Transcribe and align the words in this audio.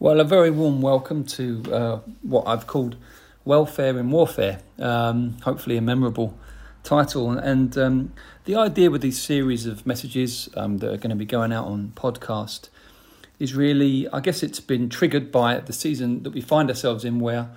Well, 0.00 0.18
a 0.18 0.24
very 0.24 0.50
warm 0.50 0.82
welcome 0.82 1.22
to 1.24 1.62
uh, 1.72 2.00
what 2.22 2.48
I've 2.48 2.66
called 2.66 2.96
Welfare 3.44 3.96
in 3.96 4.10
Warfare. 4.10 4.58
Um, 4.76 5.36
hopefully, 5.44 5.76
a 5.76 5.80
memorable 5.80 6.36
title. 6.82 7.30
And 7.30 7.78
um, 7.78 8.12
the 8.44 8.56
idea 8.56 8.90
with 8.90 9.02
these 9.02 9.22
series 9.22 9.66
of 9.66 9.86
messages 9.86 10.48
um, 10.56 10.78
that 10.78 10.92
are 10.92 10.96
going 10.96 11.10
to 11.10 11.16
be 11.16 11.24
going 11.24 11.52
out 11.52 11.66
on 11.66 11.92
podcast 11.94 12.70
is 13.38 13.54
really, 13.54 14.08
I 14.08 14.18
guess, 14.18 14.42
it's 14.42 14.58
been 14.58 14.88
triggered 14.88 15.30
by 15.30 15.60
the 15.60 15.72
season 15.72 16.24
that 16.24 16.30
we 16.30 16.40
find 16.40 16.68
ourselves 16.70 17.04
in, 17.04 17.20
where 17.20 17.50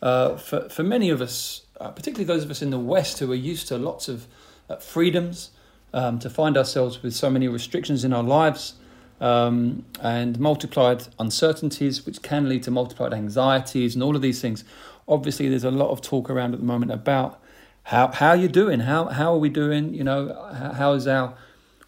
uh, 0.00 0.36
for 0.36 0.68
for 0.68 0.84
many 0.84 1.10
of 1.10 1.20
us, 1.20 1.62
uh, 1.80 1.90
particularly 1.90 2.24
those 2.24 2.44
of 2.44 2.52
us 2.52 2.62
in 2.62 2.70
the 2.70 2.78
West 2.78 3.18
who 3.18 3.32
are 3.32 3.34
used 3.34 3.66
to 3.66 3.76
lots 3.76 4.08
of 4.08 4.28
uh, 4.68 4.76
freedoms, 4.76 5.50
um, 5.92 6.20
to 6.20 6.30
find 6.30 6.56
ourselves 6.56 7.02
with 7.02 7.14
so 7.14 7.28
many 7.28 7.48
restrictions 7.48 8.04
in 8.04 8.12
our 8.12 8.22
lives 8.22 8.74
um, 9.20 9.84
and 10.00 10.40
multiplied 10.40 11.06
uncertainties, 11.18 12.06
which 12.06 12.22
can 12.22 12.48
lead 12.48 12.62
to 12.64 12.70
multiplied 12.70 13.12
anxieties 13.12 13.94
and 13.94 14.02
all 14.02 14.16
of 14.16 14.22
these 14.22 14.40
things. 14.40 14.64
Obviously, 15.06 15.48
there's 15.48 15.64
a 15.64 15.70
lot 15.70 15.90
of 15.90 16.00
talk 16.00 16.30
around 16.30 16.54
at 16.54 16.60
the 16.60 16.66
moment 16.66 16.90
about 16.92 17.40
how 17.84 18.08
how 18.08 18.32
you're 18.32 18.48
doing, 18.48 18.80
how 18.80 19.06
how 19.06 19.34
are 19.34 19.38
we 19.38 19.48
doing? 19.48 19.94
You 19.94 20.04
know, 20.04 20.72
how, 20.76 20.92
is 20.92 21.06
our 21.06 21.34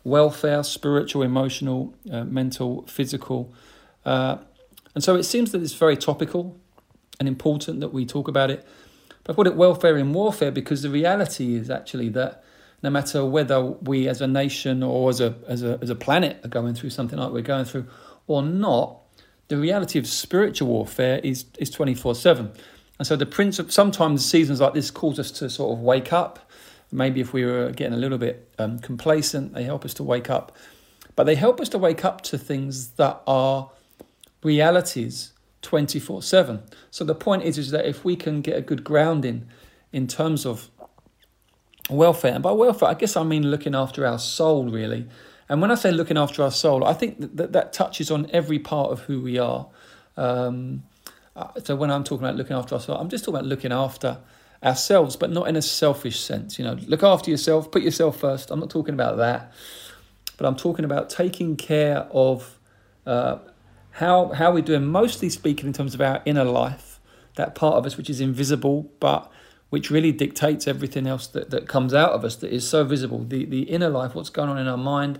welfare, 0.04 0.62
spiritual, 0.62 1.22
emotional, 1.22 1.94
uh, 2.10 2.24
mental, 2.24 2.86
physical, 2.86 3.52
uh, 4.04 4.38
and 4.94 5.02
so 5.02 5.14
it 5.16 5.22
seems 5.24 5.52
that 5.52 5.62
it's 5.62 5.74
very 5.74 5.96
topical 5.96 6.58
and 7.18 7.28
important 7.28 7.80
that 7.80 7.92
we 7.92 8.04
talk 8.04 8.28
about 8.28 8.50
it. 8.50 8.66
But 9.24 9.32
I 9.32 9.36
call 9.36 9.46
it 9.46 9.54
welfare 9.54 9.96
in 9.96 10.12
warfare 10.12 10.50
because 10.50 10.82
the 10.82 10.90
reality 10.90 11.54
is 11.54 11.70
actually 11.70 12.08
that 12.10 12.42
no 12.82 12.90
matter 12.90 13.24
whether 13.24 13.62
we 13.62 14.08
as 14.08 14.20
a 14.20 14.26
nation 14.26 14.82
or 14.82 15.08
as 15.08 15.20
a, 15.20 15.34
as 15.46 15.62
a, 15.62 15.78
as 15.80 15.90
a 15.90 15.94
planet 15.94 16.40
are 16.44 16.48
going 16.48 16.74
through 16.74 16.90
something 16.90 17.18
like 17.18 17.32
we're 17.32 17.42
going 17.42 17.64
through 17.64 17.86
or 18.26 18.42
not, 18.42 18.98
the 19.48 19.56
reality 19.56 19.98
of 19.98 20.06
spiritual 20.06 20.68
warfare 20.68 21.20
is, 21.22 21.44
is 21.58 21.70
24 21.70 22.14
7. 22.14 22.52
And 22.98 23.06
so 23.06 23.16
the 23.16 23.26
principle, 23.26 23.70
sometimes 23.70 24.24
seasons 24.24 24.60
like 24.60 24.74
this 24.74 24.90
cause 24.90 25.18
us 25.18 25.30
to 25.32 25.50
sort 25.50 25.76
of 25.76 25.82
wake 25.82 26.12
up. 26.12 26.50
Maybe 26.90 27.20
if 27.20 27.32
we 27.32 27.44
were 27.44 27.70
getting 27.70 27.94
a 27.94 27.96
little 27.96 28.18
bit 28.18 28.52
um, 28.58 28.78
complacent, 28.78 29.54
they 29.54 29.64
help 29.64 29.84
us 29.84 29.94
to 29.94 30.02
wake 30.02 30.28
up. 30.28 30.56
But 31.16 31.24
they 31.24 31.34
help 31.34 31.60
us 31.60 31.68
to 31.70 31.78
wake 31.78 32.04
up 32.04 32.20
to 32.22 32.38
things 32.38 32.92
that 32.92 33.22
are 33.26 33.70
realities 34.42 35.32
24 35.62 36.22
7. 36.22 36.62
So 36.90 37.04
the 37.04 37.14
point 37.14 37.44
is, 37.44 37.58
is 37.58 37.70
that 37.70 37.86
if 37.86 38.04
we 38.04 38.16
can 38.16 38.40
get 38.40 38.56
a 38.56 38.60
good 38.60 38.84
grounding 38.84 39.48
in 39.92 40.06
terms 40.06 40.44
of 40.44 40.70
welfare. 41.90 42.34
And 42.34 42.42
by 42.42 42.52
welfare, 42.52 42.88
I 42.88 42.94
guess 42.94 43.16
I 43.16 43.22
mean 43.22 43.50
looking 43.50 43.74
after 43.74 44.06
our 44.06 44.18
soul, 44.18 44.70
really. 44.70 45.06
And 45.48 45.60
when 45.60 45.70
I 45.70 45.74
say 45.74 45.90
looking 45.90 46.16
after 46.16 46.42
our 46.42 46.50
soul, 46.50 46.84
I 46.84 46.92
think 46.92 47.20
that 47.20 47.36
that, 47.36 47.52
that 47.52 47.72
touches 47.72 48.10
on 48.10 48.28
every 48.32 48.58
part 48.58 48.90
of 48.90 49.00
who 49.00 49.20
we 49.20 49.38
are. 49.38 49.66
Um, 50.16 50.84
uh, 51.34 51.48
so 51.62 51.76
when 51.76 51.90
I'm 51.90 52.04
talking 52.04 52.24
about 52.24 52.36
looking 52.36 52.56
after 52.56 52.74
our 52.74 52.80
soul, 52.80 52.96
I'm 52.96 53.08
just 53.08 53.24
talking 53.24 53.40
about 53.40 53.48
looking 53.48 53.72
after 53.72 54.18
ourselves, 54.62 55.16
but 55.16 55.30
not 55.30 55.48
in 55.48 55.56
a 55.56 55.62
selfish 55.62 56.20
sense. 56.20 56.58
You 56.58 56.64
know, 56.64 56.78
look 56.86 57.02
after 57.02 57.30
yourself, 57.30 57.70
put 57.70 57.82
yourself 57.82 58.18
first. 58.18 58.50
I'm 58.50 58.60
not 58.60 58.70
talking 58.70 58.94
about 58.94 59.16
that, 59.18 59.52
but 60.36 60.46
I'm 60.46 60.56
talking 60.56 60.84
about 60.84 61.10
taking 61.10 61.56
care 61.56 62.06
of 62.10 62.58
uh, 63.06 63.38
how 63.92 64.28
how 64.28 64.52
we're 64.52 64.62
doing. 64.62 64.86
Mostly 64.86 65.28
speaking, 65.28 65.66
in 65.66 65.72
terms 65.72 65.94
of 65.94 66.00
our 66.00 66.22
inner 66.24 66.44
life, 66.44 67.00
that 67.36 67.54
part 67.54 67.74
of 67.76 67.86
us 67.86 67.96
which 67.96 68.08
is 68.08 68.20
invisible, 68.20 68.90
but 69.00 69.30
which 69.72 69.90
really 69.90 70.12
dictates 70.12 70.68
everything 70.68 71.06
else 71.06 71.26
that, 71.26 71.48
that 71.48 71.66
comes 71.66 71.94
out 71.94 72.10
of 72.10 72.26
us 72.26 72.36
that 72.36 72.52
is 72.52 72.68
so 72.68 72.84
visible 72.84 73.24
the, 73.24 73.46
the 73.46 73.62
inner 73.62 73.88
life, 73.88 74.14
what's 74.14 74.28
going 74.28 74.50
on 74.50 74.58
in 74.58 74.68
our 74.68 74.76
mind, 74.76 75.18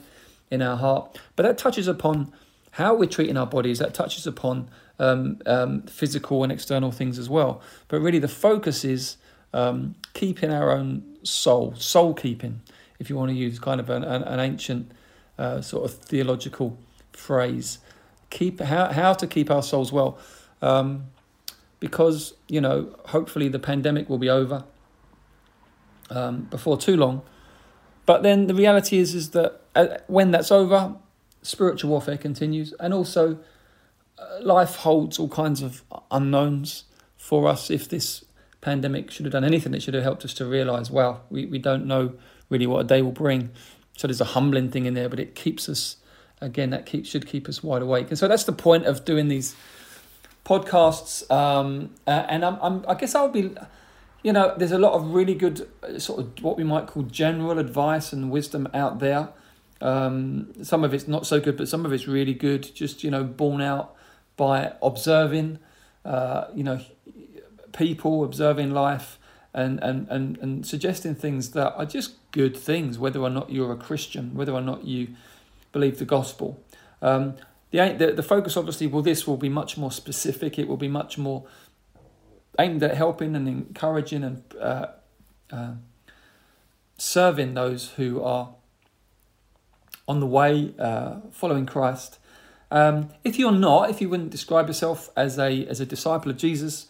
in 0.50 0.60
our 0.60 0.76
heart. 0.76 1.18
But 1.36 1.44
that 1.44 1.56
touches 1.56 1.88
upon 1.88 2.30
how 2.72 2.94
we're 2.94 3.08
treating 3.08 3.38
our 3.38 3.46
bodies, 3.46 3.78
that 3.78 3.94
touches 3.94 4.26
upon 4.26 4.68
um, 4.98 5.38
um, 5.46 5.80
physical 5.84 6.42
and 6.42 6.52
external 6.52 6.92
things 6.92 7.18
as 7.18 7.30
well. 7.30 7.62
But 7.88 8.02
really, 8.02 8.18
the 8.18 8.28
focus 8.28 8.84
is 8.84 9.16
um, 9.54 9.94
keeping 10.12 10.52
our 10.52 10.70
own 10.70 11.02
soul, 11.22 11.74
soul 11.78 12.12
keeping, 12.12 12.60
if 12.98 13.08
you 13.08 13.16
want 13.16 13.30
to 13.30 13.34
use 13.34 13.58
kind 13.58 13.80
of 13.80 13.88
an, 13.88 14.04
an, 14.04 14.22
an 14.22 14.38
ancient 14.38 14.92
uh, 15.38 15.62
sort 15.62 15.86
of 15.86 15.96
theological 15.96 16.78
phrase. 17.14 17.78
Keep 18.28 18.60
how, 18.60 18.92
how 18.92 19.14
to 19.14 19.26
keep 19.26 19.50
our 19.50 19.62
souls 19.62 19.90
well. 19.90 20.18
Um, 20.60 21.04
because 21.82 22.34
you 22.46 22.60
know 22.60 22.94
hopefully 23.06 23.48
the 23.48 23.58
pandemic 23.58 24.08
will 24.08 24.16
be 24.16 24.30
over 24.30 24.62
um, 26.10 26.42
before 26.42 26.76
too 26.76 26.96
long. 26.96 27.22
But 28.06 28.22
then 28.22 28.46
the 28.46 28.54
reality 28.54 28.98
is 28.98 29.16
is 29.16 29.30
that 29.30 29.60
uh, 29.74 29.88
when 30.06 30.30
that's 30.30 30.52
over, 30.52 30.94
spiritual 31.42 31.90
warfare 31.90 32.16
continues, 32.16 32.72
and 32.78 32.94
also 32.94 33.40
uh, 34.16 34.38
life 34.42 34.76
holds 34.76 35.18
all 35.18 35.28
kinds 35.28 35.60
of 35.60 35.82
unknowns 36.12 36.84
for 37.16 37.48
us. 37.48 37.68
If 37.68 37.88
this 37.88 38.24
pandemic 38.60 39.10
should 39.10 39.26
have 39.26 39.32
done 39.32 39.44
anything, 39.44 39.74
it 39.74 39.82
should 39.82 39.94
have 39.94 40.04
helped 40.04 40.24
us 40.24 40.34
to 40.34 40.46
realise, 40.46 40.88
wow, 40.88 41.22
we, 41.30 41.46
we 41.46 41.58
don't 41.58 41.84
know 41.84 42.14
really 42.48 42.68
what 42.68 42.78
a 42.78 42.84
day 42.84 43.02
will 43.02 43.10
bring. 43.10 43.50
So 43.96 44.06
there's 44.06 44.20
a 44.20 44.36
humbling 44.36 44.70
thing 44.70 44.86
in 44.86 44.94
there, 44.94 45.08
but 45.08 45.18
it 45.18 45.34
keeps 45.34 45.68
us 45.68 45.96
again 46.40 46.70
that 46.70 46.86
keeps 46.86 47.08
should 47.08 47.26
keep 47.26 47.48
us 47.48 47.60
wide 47.60 47.82
awake. 47.82 48.08
And 48.10 48.18
so 48.18 48.28
that's 48.28 48.44
the 48.44 48.52
point 48.52 48.86
of 48.86 49.04
doing 49.04 49.26
these 49.26 49.56
podcasts, 50.44 51.30
um, 51.30 51.90
uh, 52.06 52.26
and 52.28 52.44
I'm, 52.44 52.58
I'm, 52.60 52.84
I 52.88 52.94
guess 52.94 53.14
I 53.14 53.22
would 53.22 53.32
be, 53.32 53.54
you 54.22 54.32
know, 54.32 54.54
there's 54.56 54.72
a 54.72 54.78
lot 54.78 54.92
of 54.92 55.14
really 55.14 55.34
good 55.34 55.68
uh, 55.82 55.98
sort 55.98 56.20
of 56.20 56.42
what 56.42 56.56
we 56.56 56.64
might 56.64 56.86
call 56.86 57.04
general 57.04 57.58
advice 57.58 58.12
and 58.12 58.30
wisdom 58.30 58.68
out 58.74 58.98
there. 58.98 59.28
Um, 59.80 60.52
some 60.62 60.84
of 60.84 60.94
it's 60.94 61.08
not 61.08 61.26
so 61.26 61.40
good, 61.40 61.56
but 61.56 61.68
some 61.68 61.84
of 61.84 61.92
it's 61.92 62.06
really 62.06 62.34
good. 62.34 62.74
Just 62.74 63.02
you 63.02 63.10
know, 63.10 63.24
born 63.24 63.60
out 63.60 63.94
by 64.36 64.72
observing, 64.80 65.58
uh, 66.04 66.46
you 66.54 66.62
know, 66.62 66.80
people, 67.72 68.24
observing 68.24 68.70
life, 68.70 69.18
and, 69.54 69.82
and 69.82 70.08
and 70.08 70.38
and 70.38 70.66
suggesting 70.66 71.14
things 71.14 71.50
that 71.50 71.74
are 71.74 71.84
just 71.84 72.14
good 72.30 72.56
things, 72.56 72.98
whether 72.98 73.20
or 73.20 73.30
not 73.30 73.50
you're 73.50 73.72
a 73.72 73.76
Christian, 73.76 74.34
whether 74.34 74.52
or 74.52 74.60
not 74.60 74.84
you 74.84 75.08
believe 75.72 75.98
the 75.98 76.04
gospel. 76.04 76.62
Um, 77.00 77.34
the, 77.72 77.94
the, 77.98 78.12
the 78.12 78.22
focus 78.22 78.56
obviously 78.56 78.86
will 78.86 79.02
this 79.02 79.26
will 79.26 79.36
be 79.36 79.48
much 79.48 79.76
more 79.76 79.90
specific. 79.90 80.58
It 80.58 80.68
will 80.68 80.76
be 80.76 80.88
much 80.88 81.18
more 81.18 81.46
aimed 82.58 82.82
at 82.82 82.94
helping 82.94 83.34
and 83.34 83.48
encouraging 83.48 84.22
and 84.22 84.42
uh, 84.60 84.86
uh, 85.50 85.72
serving 86.98 87.54
those 87.54 87.92
who 87.92 88.22
are 88.22 88.54
on 90.06 90.20
the 90.20 90.26
way 90.26 90.74
uh, 90.78 91.20
following 91.30 91.66
Christ. 91.66 92.18
Um, 92.70 93.10
if 93.24 93.38
you're 93.38 93.52
not, 93.52 93.90
if 93.90 94.00
you 94.00 94.08
wouldn't 94.08 94.30
describe 94.30 94.66
yourself 94.66 95.10
as 95.16 95.38
a 95.38 95.66
as 95.66 95.80
a 95.80 95.86
disciple 95.86 96.30
of 96.30 96.36
Jesus, 96.36 96.86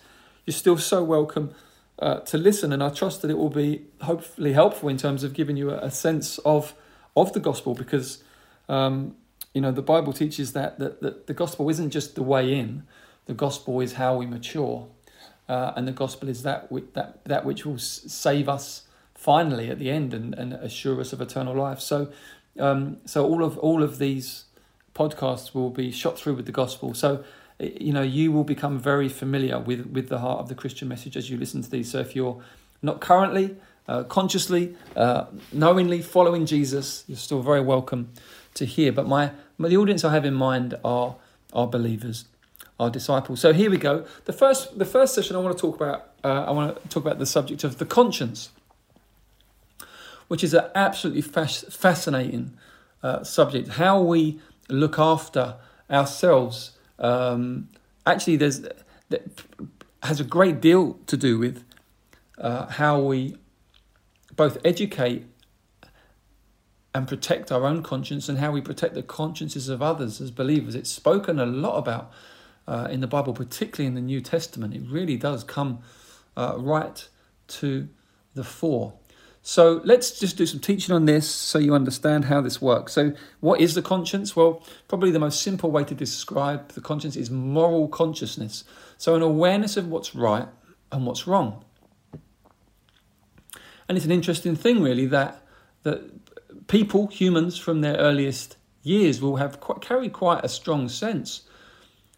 you're 0.46 0.54
still 0.54 0.78
so 0.78 1.02
welcome 1.02 1.54
uh, 1.98 2.20
to 2.20 2.38
listen, 2.38 2.72
and 2.72 2.82
I 2.82 2.90
trust 2.90 3.22
that 3.22 3.30
it 3.30 3.38
will 3.38 3.50
be 3.50 3.86
hopefully 4.02 4.52
helpful 4.52 4.88
in 4.88 4.96
terms 4.96 5.22
of 5.24 5.32
giving 5.32 5.56
you 5.56 5.70
a, 5.70 5.78
a 5.78 5.90
sense 5.90 6.38
of 6.38 6.74
of 7.16 7.32
the 7.32 7.40
gospel 7.40 7.74
because 7.74 8.22
um, 8.68 9.16
you 9.54 9.60
know, 9.60 9.72
the 9.72 9.82
Bible 9.82 10.12
teaches 10.12 10.52
that, 10.52 10.78
that, 10.78 11.00
that 11.02 11.26
the 11.26 11.34
gospel 11.34 11.68
isn't 11.68 11.90
just 11.90 12.14
the 12.14 12.22
way 12.22 12.54
in, 12.54 12.84
the 13.26 13.34
gospel 13.34 13.80
is 13.80 13.94
how 13.94 14.16
we 14.16 14.26
mature. 14.26 14.88
Uh, 15.48 15.72
and 15.76 15.86
the 15.86 15.92
gospel 15.92 16.28
is 16.28 16.42
that, 16.42 16.68
that, 16.94 17.24
that 17.24 17.44
which 17.44 17.66
will 17.66 17.78
save 17.78 18.48
us 18.48 18.82
finally 19.14 19.68
at 19.70 19.78
the 19.78 19.90
end 19.90 20.14
and, 20.14 20.34
and 20.34 20.52
assure 20.54 21.00
us 21.00 21.12
of 21.12 21.20
eternal 21.20 21.54
life. 21.54 21.80
So, 21.80 22.10
um, 22.58 22.98
so 23.04 23.24
all 23.24 23.44
of 23.44 23.58
all 23.58 23.82
of 23.82 23.98
these 23.98 24.44
podcasts 24.94 25.54
will 25.54 25.70
be 25.70 25.90
shot 25.90 26.18
through 26.18 26.34
with 26.34 26.46
the 26.46 26.52
gospel. 26.52 26.94
So, 26.94 27.24
you 27.58 27.92
know, 27.92 28.02
you 28.02 28.32
will 28.32 28.44
become 28.44 28.78
very 28.78 29.08
familiar 29.08 29.58
with 29.58 29.86
with 29.86 30.08
the 30.08 30.18
heart 30.18 30.40
of 30.40 30.48
the 30.48 30.54
Christian 30.54 30.88
message 30.88 31.16
as 31.16 31.30
you 31.30 31.36
listen 31.36 31.62
to 31.62 31.70
these. 31.70 31.90
So, 31.90 31.98
if 32.00 32.16
you're 32.16 32.42
not 32.82 33.00
currently, 33.00 33.56
uh, 33.88 34.04
consciously, 34.04 34.74
uh, 34.96 35.26
knowingly 35.52 36.02
following 36.02 36.46
Jesus, 36.46 37.04
you're 37.06 37.16
still 37.16 37.42
very 37.42 37.60
welcome 37.60 38.10
to 38.54 38.64
hear. 38.64 38.92
But 38.92 39.06
my, 39.06 39.32
my 39.58 39.68
the 39.68 39.76
audience 39.76 40.04
I 40.04 40.12
have 40.12 40.24
in 40.24 40.34
mind 40.34 40.78
are 40.84 41.16
are 41.52 41.66
believers, 41.66 42.24
are 42.80 42.90
disciples. 42.90 43.40
So 43.40 43.52
here 43.52 43.70
we 43.70 43.76
go. 43.76 44.04
The 44.24 44.32
first 44.32 44.78
the 44.78 44.84
first 44.84 45.14
session 45.14 45.36
I 45.36 45.40
want 45.40 45.56
to 45.56 45.60
talk 45.60 45.76
about 45.76 46.10
uh, 46.24 46.44
I 46.44 46.50
want 46.50 46.80
to 46.82 46.88
talk 46.88 47.04
about 47.04 47.18
the 47.18 47.26
subject 47.26 47.64
of 47.64 47.78
the 47.78 47.86
conscience, 47.86 48.50
which 50.28 50.44
is 50.44 50.54
an 50.54 50.64
absolutely 50.74 51.22
fas- 51.22 51.64
fascinating 51.70 52.56
uh, 53.02 53.24
subject. 53.24 53.68
How 53.70 54.00
we 54.00 54.40
look 54.68 54.98
after 54.98 55.56
ourselves. 55.90 56.72
Um, 56.98 57.68
actually, 58.06 58.36
there's 58.36 58.60
that 59.08 59.22
has 60.02 60.20
a 60.20 60.24
great 60.24 60.60
deal 60.60 60.98
to 61.06 61.16
do 61.16 61.38
with 61.38 61.64
uh, 62.38 62.66
how 62.66 62.98
we 63.00 63.36
both 64.34 64.58
educate 64.64 65.26
and 66.94 67.08
protect 67.08 67.50
our 67.50 67.64
own 67.64 67.82
conscience 67.82 68.28
and 68.28 68.38
how 68.38 68.52
we 68.52 68.60
protect 68.60 68.94
the 68.94 69.02
consciences 69.02 69.68
of 69.68 69.80
others 69.80 70.20
as 70.20 70.30
believers. 70.30 70.74
It's 70.74 70.90
spoken 70.90 71.38
a 71.38 71.46
lot 71.46 71.78
about 71.78 72.12
uh, 72.68 72.88
in 72.90 73.00
the 73.00 73.06
Bible, 73.06 73.32
particularly 73.32 73.86
in 73.86 73.94
the 73.94 74.00
New 74.00 74.20
Testament. 74.20 74.74
It 74.74 74.82
really 74.86 75.16
does 75.16 75.42
come 75.42 75.80
uh, 76.36 76.54
right 76.58 77.08
to 77.48 77.88
the 78.34 78.44
fore. 78.44 78.94
So 79.42 79.80
let's 79.84 80.20
just 80.20 80.36
do 80.36 80.46
some 80.46 80.60
teaching 80.60 80.94
on 80.94 81.06
this 81.06 81.28
so 81.28 81.58
you 81.58 81.74
understand 81.74 82.26
how 82.26 82.40
this 82.40 82.62
works. 82.62 82.92
So, 82.92 83.12
what 83.40 83.60
is 83.60 83.74
the 83.74 83.82
conscience? 83.82 84.36
Well, 84.36 84.62
probably 84.86 85.10
the 85.10 85.18
most 85.18 85.42
simple 85.42 85.68
way 85.70 85.82
to 85.82 85.94
describe 85.96 86.68
the 86.72 86.80
conscience 86.80 87.16
is 87.16 87.28
moral 87.28 87.88
consciousness. 87.88 88.62
So, 88.98 89.16
an 89.16 89.22
awareness 89.22 89.76
of 89.76 89.88
what's 89.88 90.14
right 90.14 90.46
and 90.92 91.06
what's 91.06 91.26
wrong. 91.26 91.64
And 93.88 93.98
it's 93.98 94.04
an 94.04 94.12
interesting 94.12 94.54
thing, 94.54 94.80
really, 94.80 95.06
that 95.06 95.42
that 95.82 96.21
people, 96.66 97.08
humans 97.08 97.58
from 97.58 97.80
their 97.80 97.96
earliest 97.96 98.56
years, 98.82 99.20
will 99.20 99.36
have 99.36 99.60
quite, 99.60 99.80
carry 99.80 100.08
quite 100.08 100.44
a 100.44 100.48
strong 100.48 100.88
sense 100.88 101.42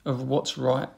of 0.05 0.23
what's 0.23 0.58
right 0.58 0.88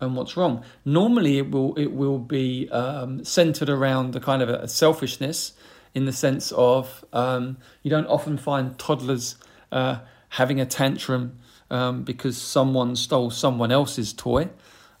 and 0.00 0.16
what's 0.16 0.36
wrong. 0.36 0.64
Normally, 0.84 1.38
it 1.38 1.50
will 1.50 1.74
it 1.74 1.92
will 1.92 2.18
be 2.18 2.68
um, 2.70 3.24
centered 3.24 3.68
around 3.68 4.12
the 4.12 4.20
kind 4.20 4.42
of 4.42 4.48
a, 4.48 4.68
selfishness, 4.68 5.52
in 5.94 6.04
the 6.04 6.12
sense 6.12 6.52
of 6.52 7.04
um, 7.12 7.58
you 7.82 7.90
don't 7.90 8.06
often 8.06 8.38
find 8.38 8.78
toddlers 8.78 9.36
uh, 9.72 9.98
having 10.30 10.60
a 10.60 10.66
tantrum 10.66 11.38
um, 11.70 12.02
because 12.02 12.36
someone 12.36 12.96
stole 12.96 13.30
someone 13.30 13.72
else's 13.72 14.12
toy. 14.12 14.48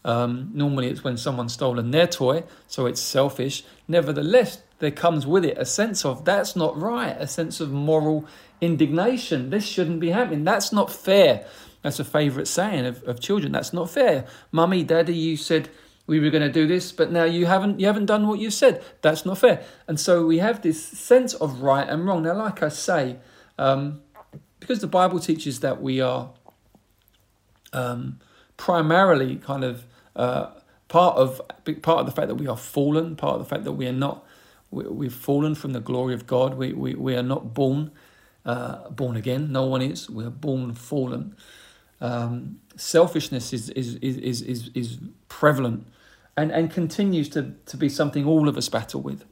Um, 0.04 0.50
normally, 0.54 0.88
it's 0.88 1.04
when 1.04 1.16
someone's 1.16 1.52
stolen 1.52 1.90
their 1.90 2.06
toy, 2.06 2.44
so 2.66 2.86
it's 2.86 3.00
selfish. 3.00 3.64
Nevertheless, 3.86 4.62
there 4.80 4.90
comes 4.90 5.26
with 5.26 5.44
it 5.44 5.56
a 5.56 5.64
sense 5.64 6.04
of 6.04 6.24
that's 6.24 6.56
not 6.56 6.76
right, 6.76 7.16
a 7.18 7.26
sense 7.26 7.60
of 7.60 7.70
moral 7.70 8.26
indignation. 8.60 9.50
This 9.50 9.66
shouldn't 9.66 10.00
be 10.00 10.10
happening. 10.10 10.44
That's 10.44 10.72
not 10.72 10.90
fair. 10.90 11.46
That's 11.82 12.00
a 12.00 12.04
favourite 12.04 12.48
saying 12.48 12.84
of, 12.86 13.02
of 13.04 13.20
children. 13.20 13.52
That's 13.52 13.72
not 13.72 13.88
fair. 13.88 14.26
Mummy, 14.52 14.82
daddy, 14.82 15.16
you 15.16 15.36
said 15.36 15.68
we 16.06 16.18
were 16.18 16.30
going 16.30 16.42
to 16.42 16.52
do 16.52 16.66
this, 16.66 16.92
but 16.92 17.12
now 17.12 17.24
you 17.24 17.46
haven't 17.46 17.78
you 17.78 17.86
haven't 17.86 18.06
done 18.06 18.26
what 18.26 18.40
you 18.40 18.50
said. 18.50 18.82
That's 19.02 19.24
not 19.24 19.38
fair. 19.38 19.62
And 19.86 20.00
so 20.00 20.26
we 20.26 20.38
have 20.38 20.62
this 20.62 20.82
sense 20.84 21.34
of 21.34 21.62
right 21.62 21.88
and 21.88 22.06
wrong. 22.06 22.22
Now, 22.22 22.34
like 22.34 22.62
I 22.62 22.68
say, 22.68 23.16
um, 23.58 24.00
because 24.58 24.80
the 24.80 24.86
Bible 24.86 25.20
teaches 25.20 25.60
that 25.60 25.80
we 25.80 26.00
are 26.00 26.30
um, 27.72 28.18
primarily 28.56 29.36
kind 29.36 29.64
of 29.64 29.84
uh, 30.16 30.50
part 30.88 31.16
of 31.16 31.40
part 31.82 32.00
of 32.00 32.06
the 32.06 32.12
fact 32.12 32.28
that 32.28 32.36
we 32.36 32.46
are 32.46 32.56
fallen, 32.56 33.16
part 33.16 33.34
of 33.34 33.40
the 33.40 33.46
fact 33.46 33.64
that 33.64 33.72
we 33.72 33.86
are 33.86 33.92
not 33.92 34.26
we, 34.70 35.06
have 35.06 35.14
fallen 35.14 35.54
from 35.54 35.72
the 35.72 35.80
glory 35.80 36.14
of 36.14 36.26
God. 36.26 36.54
We 36.54 36.72
we, 36.72 36.94
we 36.94 37.16
are 37.16 37.22
not 37.22 37.54
born 37.54 37.90
uh, 38.44 38.88
born 38.90 39.16
again. 39.16 39.52
No 39.52 39.66
one 39.66 39.82
is. 39.82 40.08
We 40.08 40.24
are 40.24 40.30
born 40.30 40.74
fallen 40.74 41.36
um, 42.00 42.60
selfishness 42.76 43.52
is, 43.52 43.68
is, 43.70 43.96
is, 43.96 44.42
is, 44.42 44.70
is 44.74 44.98
prevalent 45.28 45.86
and, 46.36 46.50
and 46.50 46.70
continues 46.70 47.28
to, 47.30 47.54
to 47.66 47.76
be 47.76 47.88
something 47.88 48.24
all 48.24 48.48
of 48.48 48.56
us 48.56 48.68
battle 48.68 49.02
with. 49.02 49.24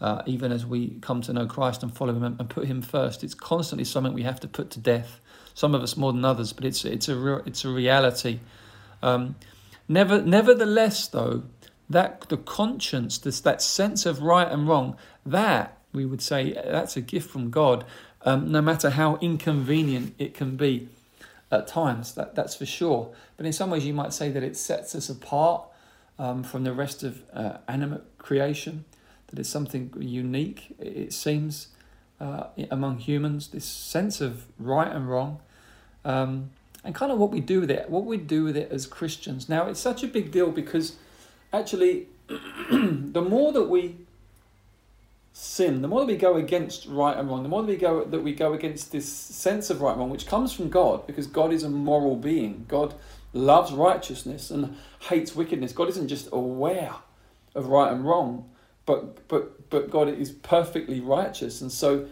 Uh, 0.00 0.22
even 0.26 0.52
as 0.52 0.64
we 0.64 0.90
come 1.00 1.20
to 1.22 1.32
know 1.32 1.46
Christ 1.46 1.82
and 1.82 1.92
follow 1.92 2.14
Him 2.14 2.22
and, 2.22 2.48
put 2.48 2.66
Him 2.66 2.82
first, 2.82 3.24
it's 3.24 3.34
constantly 3.34 3.84
something 3.84 4.12
we 4.12 4.22
have 4.22 4.38
to 4.40 4.48
put 4.48 4.70
to 4.70 4.78
death. 4.78 5.20
Some 5.54 5.74
of 5.74 5.82
us 5.82 5.96
more 5.96 6.12
than 6.12 6.24
others, 6.24 6.52
but 6.52 6.64
it's 6.64 6.84
it's 6.84 7.08
a 7.08 7.16
real, 7.16 7.42
it's 7.44 7.64
a 7.64 7.68
reality. 7.68 8.38
Um, 9.02 9.34
never, 9.88 10.22
nevertheless, 10.22 11.08
though, 11.08 11.42
that 11.90 12.28
the 12.28 12.36
conscience, 12.36 13.18
this 13.18 13.40
that 13.40 13.62
sense 13.62 14.06
of 14.06 14.22
right 14.22 14.50
and 14.50 14.68
wrong, 14.68 14.96
that 15.24 15.78
we 15.92 16.04
would 16.04 16.22
say 16.22 16.52
that's 16.52 16.96
a 16.96 17.00
gift 17.00 17.30
from 17.30 17.50
God. 17.50 17.84
Um, 18.22 18.50
no 18.50 18.60
matter 18.60 18.90
how 18.90 19.16
inconvenient 19.20 20.14
it 20.18 20.34
can 20.34 20.56
be, 20.56 20.88
at 21.50 21.66
times, 21.66 22.14
that, 22.14 22.34
that's 22.34 22.56
for 22.56 22.66
sure. 22.66 23.10
But 23.36 23.46
in 23.46 23.52
some 23.52 23.70
ways, 23.70 23.86
you 23.86 23.94
might 23.94 24.12
say 24.12 24.30
that 24.30 24.42
it 24.42 24.56
sets 24.56 24.94
us 24.94 25.08
apart 25.08 25.64
um, 26.18 26.42
from 26.42 26.64
the 26.64 26.72
rest 26.72 27.02
of 27.02 27.22
uh, 27.32 27.58
animate 27.66 28.02
creation, 28.18 28.84
that 29.28 29.38
it's 29.38 29.48
something 29.48 29.92
unique, 29.98 30.74
it 30.78 31.12
seems, 31.12 31.68
uh, 32.20 32.44
among 32.70 32.98
humans, 32.98 33.48
this 33.48 33.64
sense 33.64 34.20
of 34.20 34.44
right 34.58 34.90
and 34.90 35.08
wrong. 35.08 35.40
Um, 36.04 36.50
and 36.84 36.94
kind 36.94 37.10
of 37.12 37.18
what 37.18 37.30
we 37.30 37.40
do 37.40 37.60
with 37.60 37.70
it, 37.70 37.88
what 37.90 38.04
we 38.04 38.16
do 38.16 38.44
with 38.44 38.56
it 38.56 38.70
as 38.70 38.86
Christians. 38.86 39.48
Now, 39.48 39.66
it's 39.66 39.80
such 39.80 40.02
a 40.02 40.08
big 40.08 40.30
deal 40.30 40.50
because 40.50 40.96
actually, 41.52 42.06
the 42.28 43.22
more 43.22 43.52
that 43.52 43.64
we 43.64 43.96
sin, 45.32 45.82
the 45.82 45.88
more 45.88 46.00
that 46.00 46.06
we 46.06 46.16
go 46.16 46.36
against 46.36 46.86
right 46.86 47.16
and 47.16 47.28
wrong, 47.28 47.42
the 47.42 47.48
more 47.48 47.62
that 47.62 47.68
we 47.68 47.76
go 47.76 48.04
that 48.04 48.20
we 48.20 48.34
go 48.34 48.52
against 48.52 48.92
this 48.92 49.10
sense 49.10 49.70
of 49.70 49.80
right 49.80 49.92
and 49.92 50.00
wrong, 50.00 50.10
which 50.10 50.26
comes 50.26 50.52
from 50.52 50.68
God, 50.68 51.06
because 51.06 51.26
God 51.26 51.52
is 51.52 51.62
a 51.62 51.70
moral 51.70 52.16
being. 52.16 52.64
God 52.68 52.94
loves 53.32 53.72
righteousness 53.72 54.50
and 54.50 54.76
hates 55.00 55.36
wickedness. 55.36 55.72
God 55.72 55.88
isn't 55.88 56.08
just 56.08 56.28
aware 56.32 56.94
of 57.54 57.66
right 57.68 57.92
and 57.92 58.04
wrong, 58.04 58.48
but 58.84 59.28
but 59.28 59.70
but 59.70 59.90
God 59.90 60.08
is 60.08 60.30
perfectly 60.32 61.00
righteous, 61.00 61.60
and 61.60 61.70
so 61.70 62.06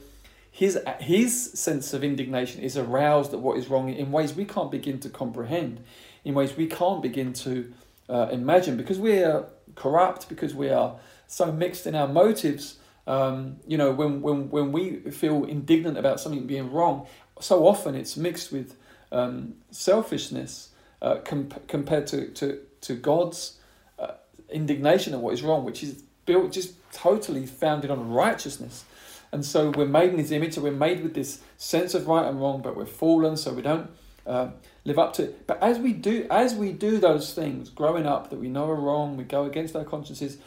his 0.50 0.78
his 1.00 1.52
sense 1.52 1.92
of 1.92 2.04
indignation 2.04 2.62
is 2.62 2.76
aroused 2.76 3.32
at 3.34 3.40
what 3.40 3.58
is 3.58 3.68
wrong 3.68 3.88
in 3.88 4.12
ways 4.12 4.34
we 4.34 4.44
can't 4.44 4.70
begin 4.70 5.00
to 5.00 5.10
comprehend, 5.10 5.80
in 6.24 6.34
ways 6.34 6.56
we 6.56 6.66
can't 6.66 7.02
begin 7.02 7.32
to 7.32 7.72
uh, 8.08 8.28
imagine, 8.30 8.76
because 8.76 8.98
we 8.98 9.18
are 9.22 9.46
corrupt, 9.74 10.28
because 10.28 10.54
we 10.54 10.70
are 10.70 10.96
so 11.26 11.50
mixed 11.52 11.86
in 11.86 11.94
our 11.94 12.08
motives 12.08 12.78
um, 13.06 13.58
you 13.66 13.78
know, 13.78 13.92
when, 13.92 14.20
when, 14.20 14.50
when 14.50 14.72
we 14.72 14.96
feel 15.10 15.44
indignant 15.44 15.96
about 15.96 16.20
something 16.20 16.46
being 16.46 16.72
wrong, 16.72 17.06
so 17.40 17.66
often 17.66 17.94
it's 17.94 18.16
mixed 18.16 18.50
with 18.50 18.76
um, 19.12 19.54
selfishness 19.70 20.70
uh, 21.02 21.16
comp- 21.24 21.68
compared 21.68 22.06
to, 22.08 22.28
to, 22.30 22.60
to 22.80 22.94
God's 22.94 23.58
uh, 23.98 24.14
indignation 24.50 25.14
at 25.14 25.20
what 25.20 25.34
is 25.34 25.42
wrong, 25.42 25.64
which 25.64 25.82
is 25.82 26.02
built 26.24 26.50
just 26.52 26.74
totally 26.92 27.46
founded 27.46 27.90
on 27.90 28.10
righteousness. 28.10 28.84
And 29.30 29.44
so 29.44 29.70
we're 29.70 29.86
made 29.86 30.10
in 30.10 30.18
His 30.18 30.32
image, 30.32 30.54
so 30.54 30.62
we're 30.62 30.72
made 30.72 31.02
with 31.02 31.14
this 31.14 31.40
sense 31.56 31.94
of 31.94 32.08
right 32.08 32.26
and 32.26 32.40
wrong, 32.40 32.60
but 32.62 32.76
we're 32.76 32.86
fallen, 32.86 33.36
so 33.36 33.52
we 33.52 33.62
don't 33.62 33.90
uh, 34.26 34.48
live 34.86 34.98
up 34.98 35.12
to 35.14 35.24
it. 35.24 35.46
But 35.46 35.62
as 35.62 35.78
we 35.78 35.92
do, 35.92 36.26
as 36.30 36.54
we 36.54 36.72
do 36.72 36.98
those 36.98 37.34
things, 37.34 37.68
growing 37.68 38.06
up 38.06 38.30
that 38.30 38.38
we 38.38 38.48
know 38.48 38.70
are 38.70 38.74
wrong, 38.74 39.16
we 39.16 39.24
go 39.24 39.44
against 39.44 39.76
our 39.76 39.84
consciences 39.84 40.38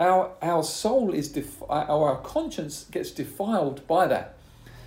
our, 0.00 0.32
our 0.42 0.62
soul 0.62 1.12
is, 1.14 1.28
def- 1.28 1.62
our, 1.68 1.88
our 1.88 2.16
conscience 2.18 2.86
gets 2.90 3.10
defiled 3.10 3.86
by 3.86 4.06
that. 4.08 4.36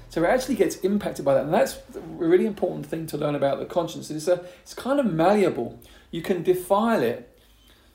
So 0.09 0.23
it 0.23 0.27
actually 0.27 0.55
gets 0.55 0.77
impacted 0.77 1.25
by 1.25 1.33
that. 1.33 1.43
And 1.43 1.53
that's 1.53 1.77
a 1.95 1.99
really 1.99 2.45
important 2.45 2.85
thing 2.85 3.07
to 3.07 3.17
learn 3.17 3.35
about 3.35 3.59
the 3.59 3.65
conscience. 3.65 4.09
It's, 4.09 4.27
a, 4.27 4.45
it's 4.61 4.73
kind 4.73 4.99
of 4.99 5.05
malleable. 5.05 5.79
You 6.11 6.21
can 6.21 6.43
defile 6.43 7.01
it 7.01 7.37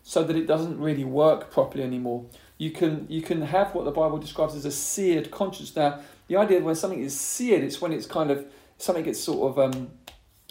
so 0.03 0.23
that 0.25 0.37
it 0.37 0.47
doesn't 0.47 0.79
really 0.79 1.05
work 1.05 1.51
properly 1.51 1.85
anymore. 1.85 2.27
You 2.59 2.71
can, 2.71 3.07
you 3.09 3.23
can 3.23 3.43
have 3.43 3.75
what 3.75 3.85
the 3.85 3.91
Bible 3.91 4.19
describes 4.19 4.55
as 4.55 4.65
a 4.65 4.71
seared 4.71 5.31
conscience. 5.31 5.75
Now, 5.75 6.01
the 6.29 6.37
idea 6.37 6.61
when 6.61 6.75
something 6.75 7.01
is 7.01 7.19
seared, 7.19 7.63
it's 7.63 7.81
when 7.81 7.93
it's 7.93 8.07
kind 8.07 8.31
of, 8.31 8.47
something 8.79 9.05
gets 9.05 9.21
sort 9.21 9.51
of 9.51 9.75
um, 9.75 9.91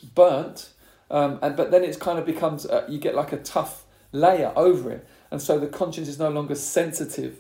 burnt, 0.02 0.70
um, 1.10 1.40
and, 1.42 1.56
but 1.56 1.72
then 1.72 1.84
it's 1.84 1.98
kind 1.98 2.20
of 2.20 2.26
becomes, 2.26 2.66
uh, 2.66 2.86
you 2.90 2.98
get 2.98 3.16
like 3.16 3.32
a 3.32 3.38
tough 3.38 3.86
layer 4.12 4.52
over 4.56 4.92
it 4.92 5.08
and 5.32 5.42
so 5.42 5.58
the 5.58 5.68
conscience 5.68 6.10
is 6.10 6.20
no 6.20 6.30
longer 6.30 6.56
sensitive 6.56 7.40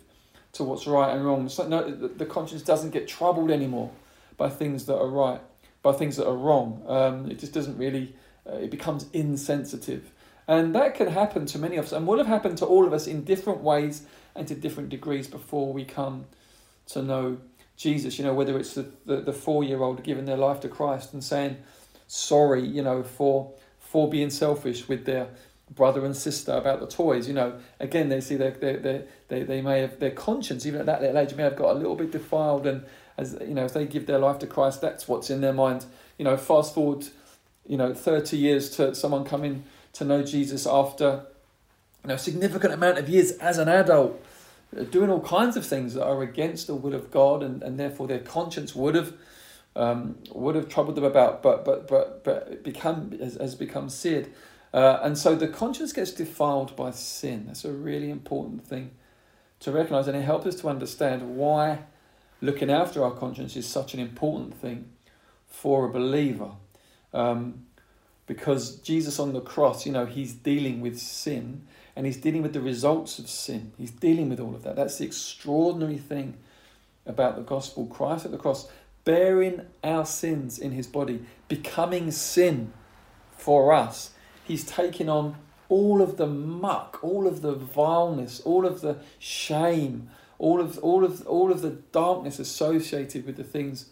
to 0.53 0.63
what's 0.63 0.87
right 0.87 1.13
and 1.13 1.25
wrong. 1.25 1.49
So 1.49 1.67
no, 1.67 1.91
the 1.91 2.25
conscience 2.25 2.61
doesn't 2.61 2.91
get 2.91 3.07
troubled 3.07 3.51
anymore 3.51 3.91
by 4.37 4.49
things 4.49 4.85
that 4.85 4.97
are 4.97 5.07
right, 5.07 5.41
by 5.83 5.91
things 5.91 6.15
that 6.15 6.27
are 6.27 6.35
wrong. 6.35 6.83
Um, 6.87 7.29
it 7.29 7.37
just 7.37 7.53
doesn't 7.53 7.77
really. 7.77 8.15
Uh, 8.49 8.55
it 8.55 8.71
becomes 8.71 9.05
insensitive, 9.13 10.11
and 10.47 10.73
that 10.73 10.95
can 10.95 11.07
happen 11.07 11.45
to 11.45 11.59
many 11.59 11.75
of 11.75 11.85
us, 11.85 11.91
and 11.91 12.07
will 12.07 12.17
have 12.17 12.25
happened 12.25 12.57
to 12.57 12.65
all 12.65 12.87
of 12.87 12.93
us 12.93 13.05
in 13.05 13.23
different 13.23 13.61
ways 13.61 14.03
and 14.35 14.47
to 14.47 14.55
different 14.55 14.89
degrees 14.89 15.27
before 15.27 15.71
we 15.71 15.85
come 15.85 16.25
to 16.87 17.03
know 17.03 17.37
Jesus. 17.77 18.17
You 18.17 18.25
know, 18.25 18.33
whether 18.33 18.57
it's 18.57 18.73
the, 18.73 18.91
the, 19.05 19.17
the 19.17 19.33
four 19.33 19.63
year 19.63 19.83
old 19.83 20.01
giving 20.03 20.25
their 20.25 20.37
life 20.37 20.59
to 20.61 20.69
Christ 20.69 21.13
and 21.13 21.23
saying 21.23 21.57
sorry, 22.11 22.61
you 22.61 22.81
know, 22.81 23.03
for 23.03 23.53
for 23.79 24.09
being 24.09 24.29
selfish 24.29 24.87
with 24.87 25.05
their 25.05 25.27
brother 25.69 26.05
and 26.05 26.15
sister 26.15 26.51
about 26.51 26.81
the 26.81 26.87
toys. 26.87 27.27
You 27.27 27.33
know, 27.33 27.59
again, 27.79 28.09
they 28.09 28.19
see 28.19 28.35
their, 28.35 28.51
their, 28.51 28.77
their, 28.77 29.03
they, 29.29 29.43
they 29.43 29.61
may 29.61 29.79
have 29.79 29.99
their 29.99 30.11
conscience, 30.11 30.65
even 30.65 30.81
at 30.81 30.85
that 30.87 31.01
little 31.01 31.17
age, 31.17 31.33
may 31.35 31.43
have 31.43 31.55
got 31.55 31.71
a 31.71 31.79
little 31.79 31.95
bit 31.95 32.11
defiled. 32.11 32.67
And 32.67 32.83
as 33.17 33.37
you 33.41 33.53
know, 33.53 33.65
if 33.65 33.73
they 33.73 33.85
give 33.85 34.07
their 34.07 34.19
life 34.19 34.39
to 34.39 34.47
Christ, 34.47 34.81
that's 34.81 35.07
what's 35.07 35.29
in 35.29 35.39
their 35.39 35.53
mind. 35.53 35.85
You 36.17 36.25
know, 36.25 36.35
fast 36.35 36.73
forward, 36.73 37.07
you 37.65 37.77
know, 37.77 37.93
30 37.93 38.37
years 38.37 38.69
to 38.71 38.93
someone 38.93 39.23
coming 39.23 39.63
to 39.93 40.03
know 40.03 40.23
Jesus 40.23 40.67
after, 40.67 41.25
you 42.03 42.09
know, 42.09 42.15
a 42.15 42.19
significant 42.19 42.73
amount 42.73 42.97
of 42.97 43.07
years 43.07 43.31
as 43.33 43.57
an 43.57 43.69
adult, 43.69 44.21
uh, 44.77 44.83
doing 44.83 45.09
all 45.09 45.21
kinds 45.21 45.55
of 45.55 45.65
things 45.65 45.93
that 45.93 46.05
are 46.05 46.21
against 46.21 46.67
the 46.67 46.75
will 46.75 46.93
of 46.93 47.09
God, 47.09 47.41
and, 47.41 47.63
and 47.63 47.79
therefore 47.79 48.07
their 48.07 48.19
conscience 48.19 48.75
would 48.75 48.95
have. 48.95 49.13
Um, 49.73 50.17
would 50.33 50.55
have 50.55 50.67
troubled 50.67 50.95
them 50.95 51.05
about, 51.05 51.41
but 51.41 51.63
but 51.63 51.87
but 51.87 52.25
but 52.25 52.61
become 52.63 53.17
has, 53.19 53.35
has 53.35 53.55
become 53.55 53.89
seared. 53.89 54.31
Uh, 54.73 54.99
and 55.01 55.17
so 55.17 55.35
the 55.35 55.47
conscience 55.47 55.93
gets 55.93 56.11
defiled 56.11 56.75
by 56.75 56.91
sin. 56.91 57.45
That's 57.47 57.63
a 57.65 57.71
really 57.71 58.09
important 58.09 58.65
thing 58.65 58.91
to 59.61 59.71
recognize, 59.71 60.07
and 60.07 60.17
it 60.17 60.23
helps 60.23 60.45
us 60.45 60.55
to 60.55 60.69
understand 60.69 61.37
why 61.37 61.79
looking 62.41 62.69
after 62.69 63.03
our 63.03 63.11
conscience 63.11 63.55
is 63.55 63.67
such 63.67 63.93
an 63.93 63.99
important 63.99 64.55
thing 64.55 64.89
for 65.47 65.85
a 65.85 65.89
believer. 65.89 66.51
Um, 67.13 67.65
because 68.25 68.77
Jesus 68.77 69.19
on 69.19 69.33
the 69.33 69.41
cross, 69.41 69.85
you 69.85 69.91
know, 69.91 70.05
he's 70.05 70.33
dealing 70.33 70.79
with 70.79 70.97
sin 70.97 71.63
and 71.95 72.05
he's 72.05 72.17
dealing 72.17 72.41
with 72.41 72.53
the 72.53 72.61
results 72.61 73.19
of 73.19 73.29
sin. 73.29 73.73
He's 73.77 73.91
dealing 73.91 74.29
with 74.29 74.39
all 74.39 74.55
of 74.55 74.63
that. 74.63 74.75
That's 74.75 74.97
the 74.97 75.05
extraordinary 75.05 75.97
thing 75.97 76.37
about 77.05 77.35
the 77.35 77.41
gospel. 77.41 77.85
Christ 77.87 78.25
at 78.25 78.31
the 78.31 78.37
cross, 78.37 78.69
bearing 79.03 79.61
our 79.83 80.05
sins 80.05 80.59
in 80.59 80.71
his 80.71 80.87
body, 80.87 81.25
becoming 81.47 82.11
sin 82.11 82.73
for 83.31 83.73
us. 83.73 84.11
He's 84.43 84.63
taken 84.63 85.09
on 85.09 85.35
all 85.69 86.01
of 86.01 86.17
the 86.17 86.27
muck, 86.27 86.99
all 87.01 87.27
of 87.27 87.41
the 87.41 87.53
vileness, 87.53 88.41
all 88.41 88.65
of 88.65 88.81
the 88.81 88.97
shame, 89.19 90.09
all 90.37 90.59
of 90.59 90.77
all 90.79 91.05
of 91.05 91.25
all 91.27 91.51
of 91.51 91.61
the 91.61 91.69
darkness 91.69 92.39
associated 92.39 93.25
with 93.25 93.37
the 93.37 93.43
things 93.43 93.85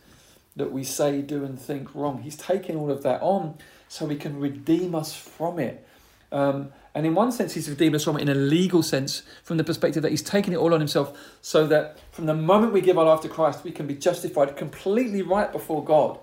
that 0.55 0.71
we 0.71 0.83
say, 0.83 1.21
do, 1.21 1.45
and 1.45 1.59
think 1.59 1.93
wrong. 1.95 2.21
He's 2.21 2.35
taken 2.35 2.75
all 2.75 2.91
of 2.91 3.03
that 3.03 3.21
on 3.21 3.57
so 3.87 4.07
he 4.07 4.17
can 4.17 4.39
redeem 4.39 4.93
us 4.93 5.15
from 5.15 5.57
it. 5.57 5.87
Um, 6.31 6.71
and 6.95 7.05
in 7.05 7.13
one 7.15 7.31
sense, 7.31 7.53
he's 7.53 7.69
redeemed 7.69 7.95
us 7.95 8.03
from 8.03 8.17
it 8.17 8.21
in 8.21 8.29
a 8.29 8.35
legal 8.35 8.81
sense, 8.81 9.23
from 9.43 9.57
the 9.57 9.63
perspective 9.63 10.01
that 10.03 10.09
he's 10.09 10.21
taken 10.21 10.53
it 10.53 10.57
all 10.57 10.73
on 10.73 10.79
himself, 10.79 11.17
so 11.41 11.67
that 11.67 11.97
from 12.11 12.25
the 12.25 12.33
moment 12.33 12.73
we 12.73 12.81
give 12.81 12.97
our 12.97 13.05
life 13.05 13.21
to 13.21 13.29
Christ, 13.29 13.63
we 13.63 13.71
can 13.71 13.87
be 13.87 13.95
justified 13.95 14.57
completely 14.57 15.21
right 15.21 15.51
before 15.51 15.83
God. 15.83 16.19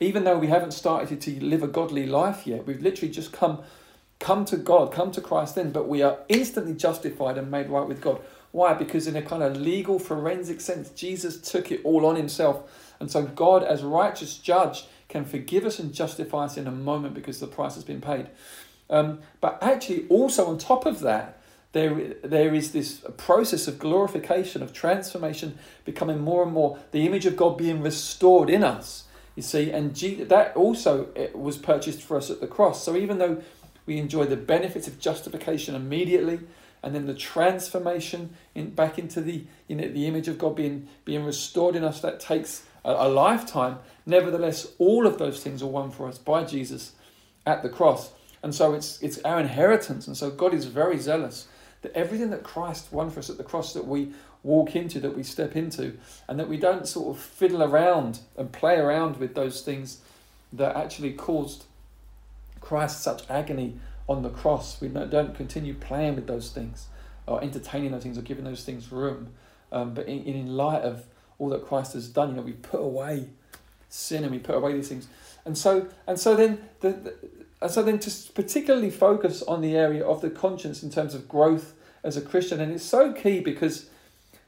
Even 0.00 0.24
though 0.24 0.38
we 0.38 0.48
haven't 0.48 0.72
started 0.72 1.20
to 1.20 1.44
live 1.44 1.62
a 1.62 1.68
godly 1.68 2.06
life 2.06 2.46
yet, 2.46 2.66
we've 2.66 2.80
literally 2.80 3.12
just 3.12 3.32
come, 3.32 3.62
come 4.18 4.44
to 4.46 4.56
God, 4.56 4.92
come 4.92 5.12
to 5.12 5.20
Christ 5.20 5.54
then, 5.54 5.70
but 5.70 5.88
we 5.88 6.02
are 6.02 6.18
instantly 6.28 6.74
justified 6.74 7.38
and 7.38 7.50
made 7.50 7.68
right 7.68 7.86
with 7.86 8.00
God. 8.00 8.20
Why? 8.52 8.74
Because 8.74 9.06
in 9.06 9.14
a 9.14 9.22
kind 9.22 9.42
of 9.42 9.56
legal 9.56 9.98
forensic 9.98 10.60
sense, 10.60 10.90
Jesus 10.90 11.40
took 11.40 11.70
it 11.70 11.80
all 11.84 12.04
on 12.04 12.16
himself. 12.16 12.94
And 12.98 13.10
so 13.10 13.22
God, 13.22 13.62
as 13.62 13.82
righteous 13.82 14.36
judge, 14.36 14.86
can 15.08 15.24
forgive 15.24 15.64
us 15.64 15.78
and 15.78 15.92
justify 15.92 16.44
us 16.44 16.56
in 16.56 16.66
a 16.66 16.72
moment 16.72 17.14
because 17.14 17.38
the 17.38 17.46
price 17.46 17.74
has 17.74 17.84
been 17.84 18.00
paid. 18.00 18.28
Um, 18.90 19.20
but 19.40 19.58
actually, 19.62 20.06
also 20.08 20.46
on 20.46 20.58
top 20.58 20.84
of 20.84 21.00
that, 21.00 21.40
there, 21.72 22.14
there 22.24 22.52
is 22.52 22.72
this 22.72 23.04
process 23.16 23.68
of 23.68 23.78
glorification, 23.78 24.62
of 24.62 24.72
transformation, 24.72 25.56
becoming 25.84 26.18
more 26.18 26.42
and 26.42 26.52
more 26.52 26.78
the 26.90 27.06
image 27.06 27.26
of 27.26 27.36
God 27.36 27.56
being 27.56 27.80
restored 27.80 28.50
in 28.50 28.64
us. 28.64 29.04
You 29.36 29.42
see, 29.42 29.70
and 29.70 29.94
G, 29.94 30.24
that 30.24 30.56
also 30.56 31.08
was 31.32 31.56
purchased 31.56 32.02
for 32.02 32.16
us 32.16 32.28
at 32.28 32.40
the 32.40 32.48
cross. 32.48 32.82
So 32.82 32.96
even 32.96 33.18
though 33.18 33.40
we 33.86 33.98
enjoy 33.98 34.26
the 34.26 34.36
benefits 34.36 34.88
of 34.88 34.98
justification 34.98 35.76
immediately, 35.76 36.40
and 36.82 36.94
then 36.94 37.06
the 37.06 37.14
transformation 37.14 38.34
in 38.54 38.70
back 38.70 38.98
into 38.98 39.20
the 39.20 39.44
you 39.68 39.76
know 39.76 39.88
the 39.88 40.06
image 40.06 40.28
of 40.28 40.38
God 40.38 40.56
being 40.56 40.88
being 41.04 41.24
restored 41.24 41.76
in 41.76 41.84
us, 41.84 42.00
that 42.00 42.18
takes 42.18 42.64
a, 42.84 42.90
a 42.90 43.08
lifetime. 43.08 43.78
Nevertheless, 44.06 44.72
all 44.78 45.06
of 45.06 45.18
those 45.18 45.42
things 45.42 45.62
are 45.62 45.66
won 45.66 45.90
for 45.90 46.08
us 46.08 46.18
by 46.18 46.44
Jesus 46.44 46.92
at 47.46 47.62
the 47.62 47.68
cross. 47.68 48.12
And 48.42 48.54
so 48.54 48.74
it's, 48.74 49.02
it's 49.02 49.18
our 49.22 49.40
inheritance. 49.40 50.06
And 50.06 50.16
so 50.16 50.30
God 50.30 50.54
is 50.54 50.64
very 50.66 50.98
zealous 50.98 51.46
that 51.82 51.92
everything 51.92 52.30
that 52.30 52.42
Christ 52.42 52.92
won 52.92 53.10
for 53.10 53.20
us 53.20 53.30
at 53.30 53.38
the 53.38 53.44
cross 53.44 53.72
that 53.72 53.86
we 53.86 54.12
walk 54.42 54.74
into, 54.74 55.00
that 55.00 55.16
we 55.16 55.22
step 55.22 55.56
into, 55.56 55.98
and 56.28 56.38
that 56.38 56.48
we 56.48 56.56
don't 56.56 56.86
sort 56.86 57.16
of 57.16 57.22
fiddle 57.22 57.62
around 57.62 58.20
and 58.36 58.52
play 58.52 58.76
around 58.76 59.18
with 59.18 59.34
those 59.34 59.62
things 59.62 59.98
that 60.52 60.76
actually 60.76 61.12
caused 61.12 61.64
Christ 62.60 63.02
such 63.02 63.28
agony 63.30 63.78
on 64.08 64.22
the 64.22 64.30
cross. 64.30 64.80
We 64.80 64.88
don't 64.88 65.34
continue 65.34 65.74
playing 65.74 66.16
with 66.16 66.26
those 66.26 66.50
things 66.50 66.86
or 67.26 67.42
entertaining 67.42 67.92
those 67.92 68.02
things 68.02 68.18
or 68.18 68.22
giving 68.22 68.44
those 68.44 68.64
things 68.64 68.90
room. 68.90 69.28
Um, 69.72 69.94
but 69.94 70.08
in, 70.08 70.24
in 70.24 70.56
light 70.56 70.82
of 70.82 71.04
all 71.38 71.48
that 71.50 71.66
Christ 71.66 71.92
has 71.94 72.08
done, 72.08 72.30
you 72.30 72.36
know, 72.36 72.42
we 72.42 72.52
put 72.52 72.80
away 72.80 73.28
sin 73.88 74.24
and 74.24 74.32
we 74.32 74.38
put 74.38 74.56
away 74.56 74.72
these 74.72 74.88
things. 74.88 75.06
And 75.44 75.56
so, 75.56 75.88
and 76.06 76.18
so 76.18 76.34
then 76.34 76.60
the, 76.80 76.90
the 76.90 77.14
and 77.60 77.70
so 77.70 77.82
then 77.82 77.98
to 77.98 78.10
particularly 78.34 78.90
focus 78.90 79.42
on 79.42 79.60
the 79.60 79.76
area 79.76 80.04
of 80.04 80.20
the 80.20 80.30
conscience 80.30 80.82
in 80.82 80.90
terms 80.90 81.14
of 81.14 81.28
growth 81.28 81.74
as 82.02 82.16
a 82.16 82.20
Christian, 82.20 82.60
and 82.60 82.72
it's 82.72 82.84
so 82.84 83.12
key 83.12 83.40
because, 83.40 83.90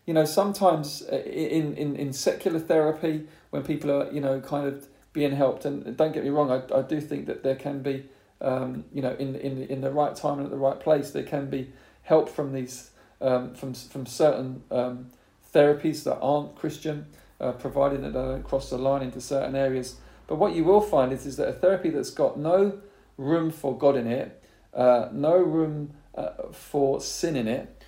you 0.06 0.14
know, 0.14 0.24
sometimes 0.24 1.02
uh, 1.12 1.16
in, 1.16 1.74
in, 1.74 1.96
in 1.96 2.12
secular 2.12 2.58
therapy, 2.58 3.26
when 3.50 3.62
people 3.62 3.90
are, 3.90 4.10
you 4.10 4.20
know, 4.20 4.40
kind 4.40 4.66
of 4.66 4.86
being 5.12 5.32
helped, 5.32 5.66
and 5.66 5.96
don't 5.96 6.12
get 6.12 6.24
me 6.24 6.30
wrong, 6.30 6.50
I, 6.50 6.78
I 6.78 6.82
do 6.82 7.00
think 7.00 7.26
that 7.26 7.42
there 7.42 7.56
can 7.56 7.82
be, 7.82 8.06
um, 8.40 8.84
you 8.92 9.02
know, 9.02 9.14
in, 9.18 9.36
in, 9.36 9.62
in 9.64 9.80
the 9.82 9.90
right 9.90 10.16
time 10.16 10.38
and 10.38 10.46
at 10.46 10.50
the 10.50 10.56
right 10.56 10.80
place, 10.80 11.10
there 11.10 11.22
can 11.22 11.50
be 11.50 11.70
help 12.02 12.30
from 12.30 12.54
these, 12.54 12.90
um, 13.20 13.54
from, 13.54 13.74
from 13.74 14.06
certain 14.06 14.62
um, 14.70 15.10
therapies 15.54 16.04
that 16.04 16.18
aren't 16.20 16.56
Christian, 16.56 17.06
uh, 17.38 17.52
providing 17.52 18.00
that 18.00 18.14
they 18.14 18.20
don't 18.20 18.42
cross 18.42 18.70
the 18.70 18.78
line 18.78 19.02
into 19.02 19.20
certain 19.20 19.54
areas. 19.54 19.96
But 20.26 20.36
what 20.36 20.54
you 20.54 20.64
will 20.64 20.80
find 20.80 21.12
is, 21.12 21.26
is 21.26 21.36
that 21.36 21.48
a 21.48 21.52
therapy 21.52 21.90
that's 21.90 22.10
got 22.10 22.38
no 22.38 22.80
room 23.16 23.50
for 23.50 23.76
God 23.76 23.96
in 23.96 24.06
it, 24.06 24.42
uh, 24.74 25.08
no 25.12 25.36
room 25.36 25.92
uh, 26.14 26.30
for 26.52 27.00
sin 27.00 27.36
in 27.36 27.48
it, 27.48 27.82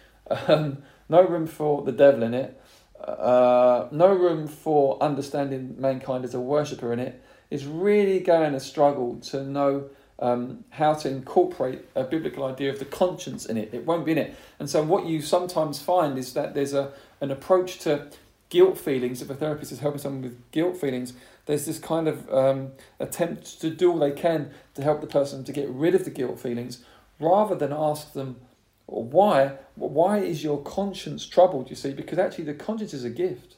um, 0.49 0.79
no 1.09 1.23
room 1.23 1.47
for 1.47 1.83
the 1.83 1.93
devil 1.93 2.23
in 2.23 2.35
it, 2.35 2.61
uh, 3.01 3.89
no 3.91 4.09
room 4.13 4.47
for 4.47 5.03
understanding 5.03 5.77
mankind 5.79 6.25
as 6.25 6.35
a 6.35 6.41
worshipper 6.41 6.93
in 6.93 6.99
it, 6.99 7.23
is 7.51 7.67
really 7.67 8.21
going 8.21 8.53
to 8.53 8.61
struggle 8.61 9.17
to 9.17 9.43
know 9.43 9.85
um, 10.19 10.65
how 10.71 10.95
to 10.95 11.09
incorporate 11.09 11.85
a 11.95 12.05
biblical 12.05 12.45
idea 12.45 12.71
of 12.71 12.79
the 12.79 12.85
conscience 12.85 13.47
in 13.47 13.57
it. 13.57 13.75
It 13.75 13.85
won't 13.85 14.05
be 14.05 14.13
in 14.13 14.19
it. 14.19 14.37
And 14.59 14.71
so, 14.71 14.83
what 14.83 15.07
you 15.07 15.21
sometimes 15.21 15.81
find 15.81 16.17
is 16.19 16.35
that 16.35 16.55
there's 16.55 16.73
a, 16.73 16.93
an 17.21 17.31
approach 17.31 17.79
to 17.81 18.09
guilt 18.49 18.79
feelings. 18.79 19.21
If 19.21 19.31
a 19.31 19.35
therapist 19.35 19.73
is 19.73 19.81
helping 19.81 20.01
someone 20.01 20.23
with 20.23 20.51
guilt 20.53 20.77
feelings, 20.77 21.15
there's 21.47 21.67
this 21.67 21.79
kind 21.79 22.09
of 22.09 22.33
um, 22.33 22.73
attempt 22.99 23.61
to 23.61 23.71
do 23.71 23.93
all 23.93 23.99
they 23.99 24.13
can 24.13 24.51
to 24.75 24.83
help 24.83 25.01
the 25.01 25.07
person 25.07 25.45
to 25.45 25.53
get 25.53 25.69
rid 25.69 25.95
of 25.95 26.05
the 26.05 26.11
guilt 26.11 26.41
feelings 26.41 26.85
rather 27.21 27.55
than 27.55 27.73
ask 27.73 28.13
them 28.13 28.37
why 28.87 29.57
why 29.77 30.19
is 30.19 30.45
your 30.45 30.63
conscience 30.63 31.27
troubled 31.27 31.71
you 31.71 31.77
see? 31.77 31.93
Because 31.93 32.19
actually 32.19 32.45
the 32.45 32.55
conscience 32.55 32.93
is 32.93 33.05
a 33.05 33.11
gift. 33.11 33.57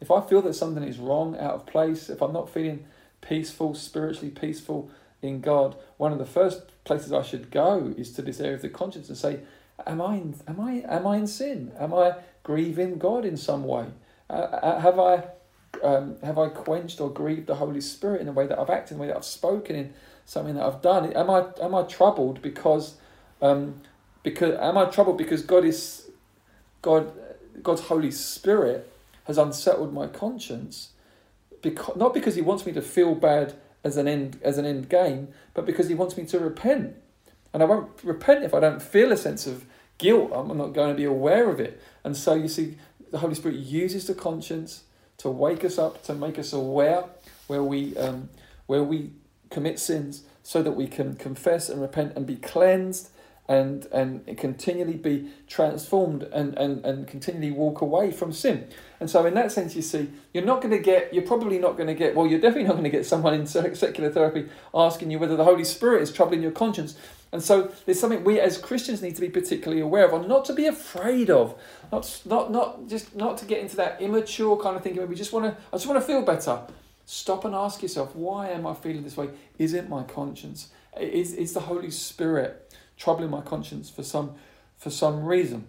If 0.00 0.10
i 0.10 0.20
feel 0.20 0.42
that 0.42 0.54
something 0.54 0.82
is 0.82 0.98
wrong 0.98 1.36
out 1.36 1.54
of 1.54 1.66
place 1.66 2.08
if 2.08 2.22
i'm 2.22 2.32
not 2.32 2.48
feeling 2.48 2.86
peaceful 3.20 3.74
spiritually 3.74 4.30
peaceful 4.30 4.90
in 5.20 5.42
god 5.42 5.76
one 5.98 6.10
of 6.10 6.18
the 6.18 6.24
first 6.24 6.62
places 6.84 7.12
i 7.12 7.20
should 7.20 7.50
go 7.50 7.92
is 7.98 8.10
to 8.12 8.22
this 8.22 8.40
area 8.40 8.54
of 8.54 8.62
the 8.62 8.70
conscience 8.70 9.10
and 9.10 9.18
say 9.18 9.40
am 9.86 10.00
i 10.00 10.14
in, 10.14 10.34
am 10.48 10.60
i 10.60 10.82
am 10.88 11.06
i 11.06 11.16
in 11.16 11.26
sin? 11.26 11.72
Am 11.78 11.92
i 11.92 12.14
grieving 12.42 12.98
god 12.98 13.24
in 13.24 13.36
some 13.36 13.64
way? 13.64 13.86
Uh, 14.28 14.32
uh 14.32 14.80
have 14.80 14.98
i 14.98 15.24
um, 15.82 16.16
have 16.22 16.38
I 16.38 16.48
quenched 16.48 17.00
or 17.00 17.10
grieved 17.10 17.46
the 17.46 17.56
Holy 17.56 17.80
Spirit 17.80 18.20
in 18.20 18.26
the 18.26 18.32
way 18.32 18.46
that 18.46 18.58
I've 18.58 18.70
acted, 18.70 18.92
in 18.92 18.98
the 18.98 19.02
way 19.02 19.08
that 19.08 19.16
I've 19.16 19.24
spoken, 19.24 19.76
in 19.76 19.94
something 20.24 20.54
that 20.54 20.64
I've 20.64 20.82
done? 20.82 21.12
Am 21.12 21.30
I 21.30 21.46
am 21.62 21.74
I 21.74 21.82
troubled 21.82 22.42
because 22.42 22.96
um, 23.42 23.80
because 24.22 24.58
am 24.58 24.78
I 24.78 24.86
troubled 24.86 25.18
because 25.18 25.42
God 25.42 25.64
is 25.64 26.10
God 26.82 27.12
God's 27.62 27.82
Holy 27.82 28.10
Spirit 28.10 28.90
has 29.24 29.38
unsettled 29.38 29.92
my 29.92 30.06
conscience? 30.06 30.90
Because 31.62 31.96
not 31.96 32.14
because 32.14 32.34
He 32.34 32.42
wants 32.42 32.66
me 32.66 32.72
to 32.72 32.82
feel 32.82 33.14
bad 33.14 33.54
as 33.82 33.96
an 33.96 34.06
end 34.06 34.38
as 34.42 34.58
an 34.58 34.66
end 34.66 34.88
game, 34.88 35.28
but 35.54 35.66
because 35.66 35.88
He 35.88 35.94
wants 35.94 36.16
me 36.16 36.24
to 36.26 36.38
repent. 36.38 36.96
And 37.52 37.62
I 37.62 37.66
won't 37.66 37.90
repent 38.04 38.44
if 38.44 38.54
I 38.54 38.60
don't 38.60 38.80
feel 38.80 39.10
a 39.10 39.16
sense 39.16 39.46
of 39.46 39.66
guilt. 39.98 40.30
I'm 40.32 40.56
not 40.56 40.72
going 40.72 40.90
to 40.90 40.94
be 40.94 41.04
aware 41.04 41.50
of 41.50 41.58
it. 41.58 41.82
And 42.04 42.16
so 42.16 42.34
you 42.34 42.46
see, 42.46 42.76
the 43.10 43.18
Holy 43.18 43.34
Spirit 43.34 43.56
uses 43.58 44.06
the 44.06 44.14
conscience 44.14 44.84
to 45.20 45.30
wake 45.30 45.64
us 45.64 45.78
up, 45.78 46.02
to 46.04 46.14
make 46.14 46.38
us 46.38 46.52
aware 46.52 47.04
where 47.46 47.62
we, 47.62 47.96
um, 47.96 48.28
where 48.66 48.82
we 48.82 49.10
commit 49.50 49.78
sins, 49.78 50.24
so 50.42 50.62
that 50.62 50.72
we 50.72 50.86
can 50.86 51.14
confess 51.16 51.68
and 51.68 51.80
repent 51.80 52.16
and 52.16 52.26
be 52.26 52.36
cleansed 52.36 53.10
and, 53.50 53.86
and 53.86 54.38
continually 54.38 54.96
be 54.96 55.28
transformed 55.48 56.22
and, 56.22 56.56
and, 56.56 56.86
and 56.86 57.08
continually 57.08 57.50
walk 57.50 57.80
away 57.80 58.12
from 58.12 58.32
sin. 58.32 58.68
And 59.00 59.10
so, 59.10 59.26
in 59.26 59.34
that 59.34 59.50
sense, 59.50 59.74
you 59.74 59.82
see, 59.82 60.08
you're 60.32 60.44
not 60.44 60.62
going 60.62 60.70
to 60.70 60.78
get, 60.78 61.12
you're 61.12 61.26
probably 61.26 61.58
not 61.58 61.76
going 61.76 61.88
to 61.88 61.94
get, 61.94 62.14
well, 62.14 62.28
you're 62.28 62.38
definitely 62.38 62.68
not 62.68 62.74
going 62.74 62.84
to 62.84 62.90
get 62.90 63.04
someone 63.04 63.34
in 63.34 63.48
secular 63.48 64.08
therapy 64.08 64.48
asking 64.72 65.10
you 65.10 65.18
whether 65.18 65.36
the 65.36 65.42
Holy 65.42 65.64
Spirit 65.64 66.00
is 66.00 66.12
troubling 66.12 66.42
your 66.42 66.52
conscience. 66.52 66.96
And 67.32 67.42
so 67.42 67.72
there's 67.86 67.98
something 67.98 68.22
we 68.22 68.38
as 68.38 68.56
Christians 68.56 69.02
need 69.02 69.16
to 69.16 69.20
be 69.20 69.28
particularly 69.28 69.82
aware 69.82 70.06
of, 70.06 70.12
or 70.12 70.24
not 70.24 70.44
to 70.44 70.52
be 70.52 70.66
afraid 70.66 71.28
of, 71.28 71.60
not 71.90 72.22
not 72.24 72.52
not 72.52 72.86
just 72.86 73.16
not 73.16 73.36
to 73.38 73.46
get 73.46 73.60
into 73.60 73.74
that 73.76 74.00
immature 74.00 74.56
kind 74.58 74.76
of 74.76 74.82
thinking 74.82 75.06
we 75.08 75.16
just 75.16 75.32
want 75.32 75.46
to 75.46 75.60
I 75.72 75.76
just 75.76 75.88
want 75.88 76.00
to 76.00 76.06
feel 76.06 76.22
better. 76.22 76.62
Stop 77.04 77.44
and 77.44 77.54
ask 77.54 77.82
yourself, 77.82 78.14
why 78.14 78.50
am 78.50 78.64
I 78.64 78.74
feeling 78.74 79.02
this 79.02 79.16
way? 79.16 79.30
Is 79.58 79.74
it 79.74 79.88
my 79.88 80.04
conscience? 80.04 80.70
Is 81.00 81.34
is 81.34 81.52
the 81.52 81.60
Holy 81.60 81.90
Spirit 81.90 82.70
troubling 83.00 83.30
my 83.30 83.40
conscience 83.40 83.90
for 83.90 84.04
some 84.04 84.34
for 84.76 84.90
some 84.90 85.24
reason? 85.24 85.66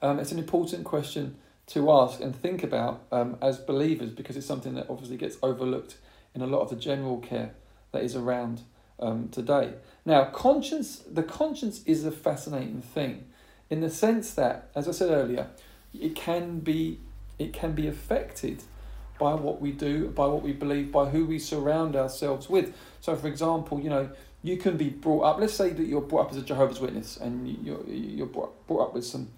Um, 0.00 0.20
it's 0.20 0.30
an 0.30 0.38
important 0.38 0.84
question 0.84 1.36
to 1.68 1.90
ask 1.90 2.20
and 2.20 2.34
think 2.34 2.62
about 2.62 3.02
um, 3.10 3.36
as 3.42 3.58
believers 3.58 4.10
because 4.10 4.36
it's 4.36 4.46
something 4.46 4.74
that 4.74 4.86
obviously 4.88 5.16
gets 5.16 5.36
overlooked 5.42 5.96
in 6.34 6.40
a 6.40 6.46
lot 6.46 6.60
of 6.60 6.70
the 6.70 6.76
general 6.76 7.18
care 7.18 7.50
that 7.92 8.02
is 8.02 8.14
around 8.14 8.62
um, 9.00 9.28
today. 9.30 9.74
Now, 10.04 10.26
conscience, 10.26 11.02
the 11.10 11.22
conscience 11.22 11.82
is 11.84 12.04
a 12.04 12.12
fascinating 12.12 12.82
thing, 12.82 13.26
in 13.70 13.80
the 13.80 13.90
sense 13.90 14.34
that, 14.34 14.70
as 14.74 14.88
I 14.88 14.92
said 14.92 15.10
earlier, 15.10 15.48
it 15.92 16.14
can 16.14 16.60
be 16.60 17.00
it 17.38 17.52
can 17.52 17.72
be 17.72 17.86
affected 17.86 18.62
by 19.18 19.34
what 19.34 19.60
we 19.60 19.72
do, 19.72 20.08
by 20.08 20.26
what 20.26 20.42
we 20.42 20.52
believe, 20.52 20.90
by 20.90 21.06
who 21.06 21.26
we 21.26 21.38
surround 21.38 21.94
ourselves 21.94 22.48
with. 22.48 22.74
So, 23.00 23.14
for 23.14 23.28
example, 23.28 23.80
you 23.80 23.90
know, 23.90 24.10
you 24.48 24.56
can 24.56 24.76
be 24.76 24.88
brought 24.88 25.22
up. 25.22 25.38
Let's 25.38 25.54
say 25.54 25.70
that 25.70 25.86
you're 25.86 26.00
brought 26.00 26.26
up 26.26 26.30
as 26.32 26.38
a 26.38 26.42
Jehovah's 26.42 26.80
Witness, 26.80 27.18
and 27.18 27.46
you're 27.64 27.84
you're 27.86 28.26
brought, 28.26 28.66
brought 28.66 28.88
up 28.88 28.94
with 28.94 29.04
some 29.04 29.28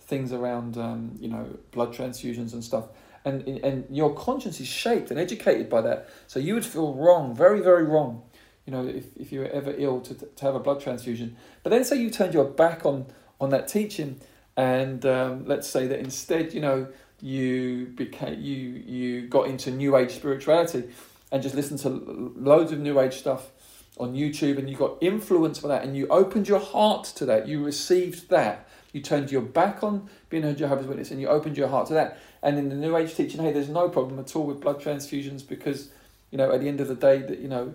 things 0.00 0.32
around, 0.32 0.76
um, 0.76 1.16
you 1.20 1.28
know, 1.28 1.58
blood 1.70 1.94
transfusions 1.94 2.52
and 2.52 2.62
stuff, 2.64 2.86
and 3.24 3.46
and 3.46 3.84
your 3.90 4.14
conscience 4.14 4.60
is 4.60 4.66
shaped 4.66 5.10
and 5.10 5.20
educated 5.20 5.70
by 5.70 5.80
that. 5.82 6.08
So 6.26 6.40
you 6.40 6.54
would 6.54 6.66
feel 6.66 6.94
wrong, 6.94 7.34
very 7.34 7.60
very 7.60 7.84
wrong, 7.84 8.22
you 8.66 8.72
know, 8.72 8.84
if, 8.86 9.04
if 9.16 9.32
you 9.32 9.40
were 9.40 9.48
ever 9.48 9.72
ill 9.76 10.00
to 10.00 10.14
to 10.14 10.44
have 10.44 10.54
a 10.56 10.60
blood 10.60 10.80
transfusion. 10.80 11.36
But 11.62 11.70
then 11.70 11.84
say 11.84 11.96
you 11.96 12.10
turned 12.10 12.34
your 12.34 12.44
back 12.44 12.84
on 12.84 13.06
on 13.40 13.50
that 13.50 13.68
teaching, 13.68 14.20
and 14.56 15.06
um, 15.06 15.46
let's 15.46 15.68
say 15.68 15.86
that 15.86 16.00
instead, 16.00 16.52
you 16.52 16.60
know, 16.60 16.88
you 17.20 17.86
became 17.94 18.40
you 18.40 18.58
you 18.58 19.28
got 19.28 19.46
into 19.46 19.70
New 19.70 19.96
Age 19.96 20.10
spirituality, 20.10 20.84
and 21.30 21.40
just 21.40 21.54
listened 21.54 21.78
to 21.80 22.32
loads 22.36 22.72
of 22.72 22.80
New 22.80 22.98
Age 22.98 23.14
stuff 23.14 23.52
on 23.98 24.14
YouTube, 24.14 24.58
and 24.58 24.68
you 24.68 24.76
got 24.76 24.98
influenced 25.00 25.62
by 25.62 25.68
that, 25.68 25.84
and 25.84 25.96
you 25.96 26.06
opened 26.08 26.48
your 26.48 26.60
heart 26.60 27.04
to 27.16 27.24
that, 27.26 27.48
you 27.48 27.64
received 27.64 28.28
that. 28.30 28.68
You 28.92 29.02
turned 29.02 29.30
your 29.30 29.42
back 29.42 29.82
on 29.82 30.08
being 30.30 30.44
a 30.44 30.54
Jehovah's 30.54 30.86
Witness 30.86 31.10
and 31.10 31.20
you 31.20 31.28
opened 31.28 31.58
your 31.58 31.68
heart 31.68 31.88
to 31.88 31.94
that. 31.94 32.18
And 32.42 32.58
in 32.58 32.70
the 32.70 32.74
New 32.74 32.96
Age 32.96 33.14
teaching, 33.14 33.42
hey, 33.42 33.52
there's 33.52 33.68
no 33.68 33.90
problem 33.90 34.18
at 34.18 34.34
all 34.34 34.46
with 34.46 34.62
blood 34.62 34.80
transfusions 34.80 35.46
because, 35.46 35.90
you 36.30 36.38
know, 36.38 36.50
at 36.50 36.62
the 36.62 36.68
end 36.68 36.80
of 36.80 36.88
the 36.88 36.94
day, 36.94 37.18
that 37.18 37.40
you 37.40 37.48
know, 37.48 37.74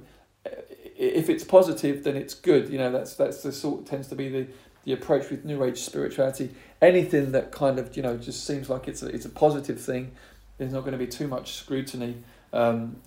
if 0.98 1.30
it's 1.30 1.44
positive, 1.44 2.04
then 2.04 2.16
it's 2.16 2.34
good. 2.34 2.70
You 2.70 2.80
know, 2.80 2.92
that's 2.92 3.16
that's 3.16 3.44
the 3.44 3.52
sort 3.52 3.86
tends 3.86 4.08
to 4.08 4.16
be 4.16 4.30
the 4.30 4.48
the 4.84 4.94
approach 4.94 5.30
with 5.30 5.46
New 5.46 5.64
Age 5.64 5.80
spirituality. 5.80 6.50
Anything 6.82 7.34
that 7.34 7.52
kind 7.52 7.78
of 7.78 7.96
you 7.96 8.02
know 8.02 8.18
just 8.18 8.46
seems 8.46 8.70
like 8.70 8.88
it's 8.88 9.04
a 9.04 9.08
it's 9.08 9.26
a 9.26 9.30
positive 9.30 9.80
thing, 9.80 10.14
there's 10.58 10.74
not 10.74 10.82
going 10.82 10.94
to 10.94 10.98
be 10.98 11.08
too 11.08 11.28
much 11.28 11.54
scrutiny 11.54 12.18
um, 12.54 12.98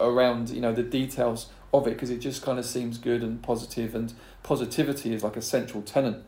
around 0.00 0.50
you 0.50 0.60
know 0.60 0.72
the 0.72 0.82
details 0.82 1.48
of 1.72 1.86
it 1.86 1.94
because 1.94 2.10
it 2.10 2.18
just 2.18 2.42
kind 2.42 2.58
of 2.58 2.64
seems 2.64 2.98
good 2.98 3.22
and 3.22 3.42
positive 3.42 3.94
and 3.94 4.12
positivity 4.42 5.14
is 5.14 5.22
like 5.22 5.36
a 5.36 5.42
central 5.42 5.82
tenet 5.82 6.22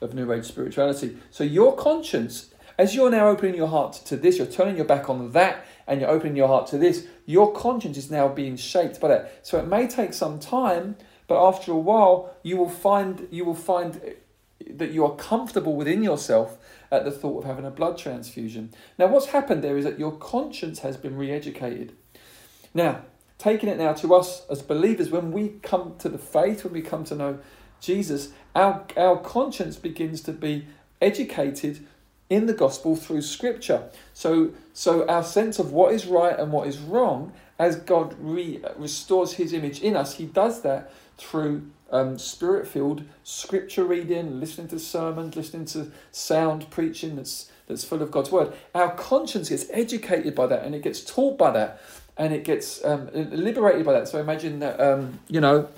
of 0.00 0.14
New 0.14 0.30
Age 0.32 0.44
spirituality. 0.44 1.16
So 1.30 1.44
your 1.44 1.74
conscience, 1.76 2.50
as 2.78 2.94
you're 2.94 3.10
now 3.10 3.28
opening 3.28 3.54
your 3.54 3.68
heart 3.68 3.94
to 4.06 4.16
this, 4.16 4.38
you're 4.38 4.46
turning 4.46 4.76
your 4.76 4.84
back 4.84 5.08
on 5.08 5.32
that 5.32 5.66
and 5.86 6.00
you're 6.00 6.10
opening 6.10 6.36
your 6.36 6.48
heart 6.48 6.66
to 6.68 6.78
this, 6.78 7.06
your 7.26 7.52
conscience 7.52 7.96
is 7.96 8.10
now 8.10 8.28
being 8.28 8.56
shaped 8.56 9.00
by 9.00 9.08
that. 9.08 9.40
So 9.42 9.58
it 9.58 9.66
may 9.66 9.86
take 9.86 10.12
some 10.12 10.38
time, 10.38 10.96
but 11.26 11.42
after 11.42 11.72
a 11.72 11.78
while, 11.78 12.34
you 12.42 12.56
will 12.56 12.68
find 12.68 13.28
you 13.30 13.44
will 13.44 13.54
find 13.54 14.00
eh, 14.04 14.12
that 14.70 14.92
you 14.92 15.04
are 15.04 15.14
comfortable 15.16 15.74
within 15.74 16.02
yourself 16.02 16.58
at 16.90 17.04
the 17.04 17.10
thought 17.10 17.38
of 17.38 17.44
having 17.44 17.64
a 17.64 17.70
blood 17.70 17.98
transfusion. 17.98 18.72
Now, 18.98 19.06
what's 19.08 19.26
happened 19.26 19.64
there 19.64 19.76
is 19.76 19.84
that 19.84 19.98
your 19.98 20.12
conscience 20.12 20.80
has 20.80 20.96
been 20.96 21.16
re-educated. 21.16 21.92
Now, 22.72 23.02
taking 23.38 23.68
it 23.68 23.78
now 23.78 23.92
to 23.94 24.14
us 24.14 24.46
as 24.50 24.62
believers, 24.62 25.10
when 25.10 25.32
we 25.32 25.54
come 25.62 25.94
to 25.98 26.08
the 26.08 26.18
faith, 26.18 26.64
when 26.64 26.72
we 26.72 26.82
come 26.82 27.04
to 27.04 27.14
know 27.14 27.38
Jesus, 27.80 28.30
our, 28.54 28.84
our 28.96 29.18
conscience 29.18 29.76
begins 29.76 30.20
to 30.22 30.32
be 30.32 30.66
educated 31.00 31.86
in 32.30 32.46
the 32.46 32.54
gospel 32.54 32.96
through 32.96 33.22
scripture. 33.22 33.88
So, 34.12 34.52
so 34.72 35.06
our 35.08 35.22
sense 35.22 35.58
of 35.58 35.72
what 35.72 35.92
is 35.92 36.06
right 36.06 36.38
and 36.38 36.52
what 36.52 36.66
is 36.66 36.78
wrong, 36.78 37.32
as 37.58 37.76
God 37.76 38.14
re- 38.18 38.62
restores 38.76 39.34
his 39.34 39.52
image 39.52 39.82
in 39.82 39.96
us, 39.96 40.16
he 40.16 40.26
does 40.26 40.62
that 40.62 40.90
through 41.18 41.70
um, 41.90 42.18
spirit 42.18 42.66
filled 42.66 43.04
scripture 43.22 43.84
reading, 43.84 44.40
listening 44.40 44.68
to 44.68 44.78
sermons, 44.78 45.36
listening 45.36 45.66
to 45.66 45.92
sound 46.10 46.68
preaching 46.70 47.16
that's, 47.16 47.50
that's 47.68 47.84
full 47.84 48.02
of 48.02 48.10
God's 48.10 48.32
word. 48.32 48.52
Our 48.74 48.92
conscience 48.94 49.50
gets 49.50 49.66
educated 49.70 50.34
by 50.34 50.46
that 50.46 50.64
and 50.64 50.74
it 50.74 50.82
gets 50.82 51.04
taught 51.04 51.38
by 51.38 51.50
that 51.52 51.80
and 52.16 52.32
it 52.32 52.44
gets 52.44 52.84
um, 52.84 53.10
liberated 53.12 53.84
by 53.84 53.92
that. 53.92 54.08
So 54.08 54.20
imagine 54.20 54.60
that, 54.60 54.80
um, 54.80 55.18
you 55.28 55.40
know, 55.40 55.68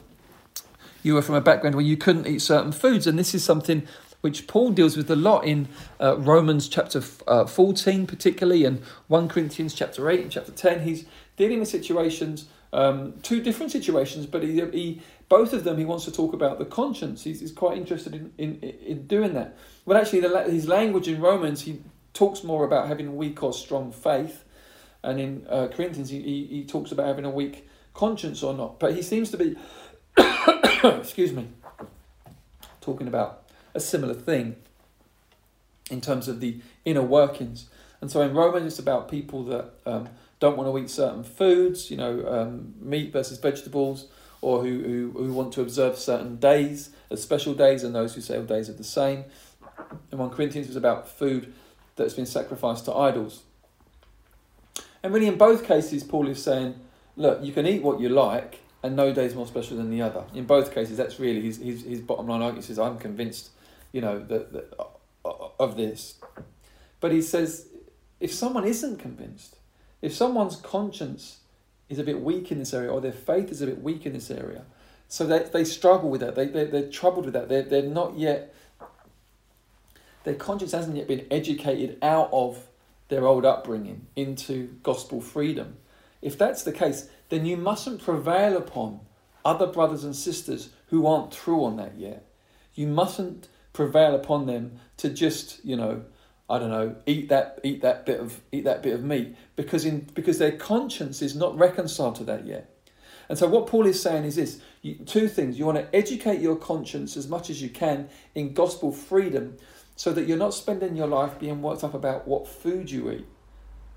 you 1.02 1.14
were 1.14 1.22
from 1.22 1.34
a 1.34 1.40
background 1.40 1.74
where 1.76 1.84
you 1.84 1.96
couldn't 1.96 2.26
eat 2.26 2.42
certain 2.42 2.72
foods, 2.72 3.06
and 3.06 3.18
this 3.18 3.34
is 3.34 3.44
something 3.44 3.86
which 4.20 4.46
Paul 4.46 4.70
deals 4.70 4.96
with 4.96 5.10
a 5.10 5.16
lot 5.16 5.44
in 5.44 5.68
uh, 6.00 6.18
Romans 6.18 6.68
chapter 6.68 7.02
uh, 7.28 7.46
14, 7.46 8.06
particularly, 8.06 8.64
and 8.64 8.82
1 9.08 9.28
Corinthians 9.28 9.72
chapter 9.72 10.10
8 10.10 10.20
and 10.20 10.32
chapter 10.32 10.52
10. 10.52 10.82
He's 10.82 11.06
dealing 11.36 11.60
with 11.60 11.68
situations, 11.68 12.46
um, 12.72 13.14
two 13.22 13.40
different 13.40 13.70
situations, 13.70 14.26
but 14.26 14.42
he, 14.42 14.60
he, 14.72 15.02
both 15.28 15.52
of 15.52 15.64
them 15.64 15.78
he 15.78 15.84
wants 15.84 16.04
to 16.06 16.12
talk 16.12 16.32
about 16.32 16.58
the 16.58 16.64
conscience. 16.64 17.22
He's, 17.22 17.40
he's 17.40 17.52
quite 17.52 17.78
interested 17.78 18.14
in, 18.14 18.32
in, 18.36 18.58
in 18.60 19.06
doing 19.06 19.34
that. 19.34 19.56
Well, 19.84 19.96
actually, 19.96 20.20
the, 20.20 20.42
his 20.50 20.66
language 20.66 21.06
in 21.06 21.20
Romans, 21.20 21.62
he 21.62 21.82
talks 22.12 22.42
more 22.42 22.64
about 22.64 22.88
having 22.88 23.16
weak 23.16 23.42
or 23.42 23.52
strong 23.52 23.92
faith, 23.92 24.42
and 25.06 25.20
in 25.20 25.46
uh, 25.48 25.68
Corinthians, 25.68 26.10
he, 26.10 26.20
he, 26.20 26.46
he 26.46 26.64
talks 26.64 26.90
about 26.90 27.06
having 27.06 27.24
a 27.24 27.30
weak 27.30 27.68
conscience 27.94 28.42
or 28.42 28.52
not. 28.52 28.80
But 28.80 28.94
he 28.94 29.02
seems 29.02 29.30
to 29.30 29.36
be, 29.36 29.56
excuse 30.84 31.32
me, 31.32 31.48
talking 32.80 33.06
about 33.06 33.44
a 33.72 33.80
similar 33.80 34.14
thing 34.14 34.56
in 35.90 36.00
terms 36.00 36.26
of 36.26 36.40
the 36.40 36.60
inner 36.84 37.02
workings. 37.02 37.68
And 38.00 38.10
so 38.10 38.20
in 38.20 38.34
Romans, 38.34 38.66
it's 38.66 38.78
about 38.80 39.08
people 39.08 39.44
that 39.44 39.70
um, 39.86 40.08
don't 40.40 40.56
want 40.56 40.68
to 40.68 40.78
eat 40.78 40.90
certain 40.90 41.22
foods, 41.22 41.88
you 41.90 41.96
know, 41.96 42.26
um, 42.26 42.74
meat 42.80 43.12
versus 43.12 43.38
vegetables, 43.38 44.08
or 44.40 44.62
who, 44.62 44.82
who, 44.82 45.24
who 45.24 45.32
want 45.32 45.52
to 45.52 45.62
observe 45.62 45.96
certain 45.96 46.36
days 46.36 46.90
as 47.10 47.22
special 47.22 47.54
days, 47.54 47.84
and 47.84 47.94
those 47.94 48.16
who 48.16 48.20
say 48.20 48.36
all 48.36 48.42
days 48.42 48.68
are 48.68 48.74
the 48.74 48.84
same. 48.84 49.24
And 50.10 50.18
1 50.18 50.30
Corinthians 50.30 50.66
was 50.66 50.76
about 50.76 51.08
food 51.08 51.54
that's 51.94 52.14
been 52.14 52.26
sacrificed 52.26 52.86
to 52.86 52.94
idols. 52.94 53.42
And 55.06 55.14
really, 55.14 55.28
in 55.28 55.38
both 55.38 55.62
cases, 55.62 56.02
Paul 56.02 56.26
is 56.26 56.42
saying, 56.42 56.74
look, 57.14 57.40
you 57.40 57.52
can 57.52 57.64
eat 57.64 57.80
what 57.80 58.00
you 58.00 58.08
like, 58.08 58.58
and 58.82 58.96
no 58.96 59.12
day 59.12 59.24
is 59.24 59.36
more 59.36 59.46
special 59.46 59.76
than 59.76 59.88
the 59.88 60.02
other. 60.02 60.24
In 60.34 60.46
both 60.46 60.74
cases, 60.74 60.96
that's 60.96 61.20
really 61.20 61.42
his, 61.42 61.58
his, 61.58 61.84
his 61.84 62.00
bottom 62.00 62.26
line 62.26 62.42
argument. 62.42 62.64
He 62.64 62.66
says, 62.66 62.80
I'm 62.80 62.98
convinced, 62.98 63.50
you 63.92 64.00
know, 64.00 64.18
that, 64.18 64.52
that 64.52 64.74
uh, 64.76 64.84
uh, 65.24 65.48
of 65.60 65.76
this. 65.76 66.16
But 66.98 67.12
he 67.12 67.22
says, 67.22 67.68
if 68.18 68.34
someone 68.34 68.64
isn't 68.64 68.96
convinced, 68.96 69.58
if 70.02 70.12
someone's 70.12 70.56
conscience 70.56 71.38
is 71.88 72.00
a 72.00 72.02
bit 72.02 72.20
weak 72.20 72.50
in 72.50 72.58
this 72.58 72.74
area, 72.74 72.90
or 72.90 73.00
their 73.00 73.12
faith 73.12 73.52
is 73.52 73.62
a 73.62 73.66
bit 73.66 73.80
weak 73.80 74.06
in 74.06 74.12
this 74.12 74.28
area, 74.28 74.64
so 75.06 75.24
they, 75.24 75.44
they 75.52 75.62
struggle 75.62 76.10
with 76.10 76.20
that, 76.20 76.34
they, 76.34 76.46
they, 76.46 76.64
they're 76.64 76.90
troubled 76.90 77.26
with 77.26 77.34
that, 77.34 77.48
they're, 77.48 77.62
they're 77.62 77.82
not 77.82 78.18
yet, 78.18 78.52
their 80.24 80.34
conscience 80.34 80.72
hasn't 80.72 80.96
yet 80.96 81.06
been 81.06 81.28
educated 81.30 81.96
out 82.02 82.28
of 82.32 82.66
their 83.08 83.26
old 83.26 83.44
upbringing 83.44 84.06
into 84.16 84.78
gospel 84.82 85.20
freedom. 85.20 85.76
If 86.22 86.36
that's 86.36 86.62
the 86.62 86.72
case, 86.72 87.08
then 87.28 87.46
you 87.46 87.56
mustn't 87.56 88.02
prevail 88.02 88.56
upon 88.56 89.00
other 89.44 89.66
brothers 89.66 90.04
and 90.04 90.16
sisters 90.16 90.70
who 90.88 91.06
aren't 91.06 91.32
through 91.32 91.64
on 91.64 91.76
that 91.76 91.96
yet. 91.96 92.26
You 92.74 92.86
mustn't 92.86 93.48
prevail 93.72 94.14
upon 94.14 94.46
them 94.46 94.80
to 94.98 95.10
just, 95.10 95.64
you 95.64 95.76
know, 95.76 96.04
I 96.48 96.58
don't 96.58 96.70
know, 96.70 96.96
eat 97.06 97.28
that 97.28 97.60
eat 97.64 97.82
that 97.82 98.06
bit 98.06 98.20
of 98.20 98.40
eat 98.52 98.64
that 98.64 98.82
bit 98.82 98.94
of 98.94 99.02
meat 99.02 99.36
because 99.56 99.84
in 99.84 100.08
because 100.14 100.38
their 100.38 100.52
conscience 100.52 101.20
is 101.20 101.34
not 101.34 101.56
reconciled 101.58 102.16
to 102.16 102.24
that 102.24 102.46
yet. 102.46 102.72
And 103.28 103.36
so 103.36 103.48
what 103.48 103.66
Paul 103.66 103.86
is 103.86 104.00
saying 104.00 104.24
is 104.24 104.36
this, 104.36 104.60
you, 104.82 104.94
two 104.94 105.26
things. 105.26 105.58
You 105.58 105.66
want 105.66 105.78
to 105.78 105.96
educate 105.96 106.40
your 106.40 106.54
conscience 106.54 107.16
as 107.16 107.26
much 107.26 107.50
as 107.50 107.60
you 107.60 107.68
can 107.68 108.08
in 108.34 108.52
gospel 108.52 108.92
freedom 108.92 109.56
so 109.96 110.12
that 110.12 110.28
you're 110.28 110.36
not 110.36 110.54
spending 110.54 110.94
your 110.94 111.06
life 111.06 111.38
being 111.40 111.62
worked 111.62 111.82
up 111.82 111.94
about 111.94 112.28
what 112.28 112.46
food 112.46 112.90
you 112.90 113.10
eat. 113.10 113.26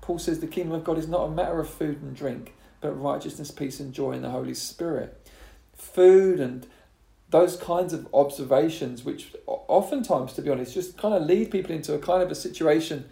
Paul 0.00 0.18
says 0.18 0.40
the 0.40 0.46
kingdom 0.46 0.72
of 0.72 0.82
God 0.82 0.98
is 0.98 1.06
not 1.06 1.24
a 1.24 1.30
matter 1.30 1.60
of 1.60 1.68
food 1.68 2.00
and 2.00 2.16
drink, 2.16 2.54
but 2.80 2.92
righteousness, 2.92 3.50
peace, 3.50 3.78
and 3.78 3.92
joy 3.92 4.12
in 4.12 4.22
the 4.22 4.30
Holy 4.30 4.54
Spirit. 4.54 5.30
Food 5.74 6.40
and 6.40 6.66
those 7.28 7.56
kinds 7.56 7.92
of 7.92 8.08
observations, 8.12 9.04
which 9.04 9.34
oftentimes, 9.46 10.32
to 10.32 10.42
be 10.42 10.50
honest, 10.50 10.74
just 10.74 10.96
kind 10.96 11.14
of 11.14 11.22
lead 11.22 11.50
people 11.50 11.72
into 11.72 11.94
a 11.94 11.98
kind 11.98 12.22
of 12.22 12.30
a 12.30 12.34
situation 12.34 13.04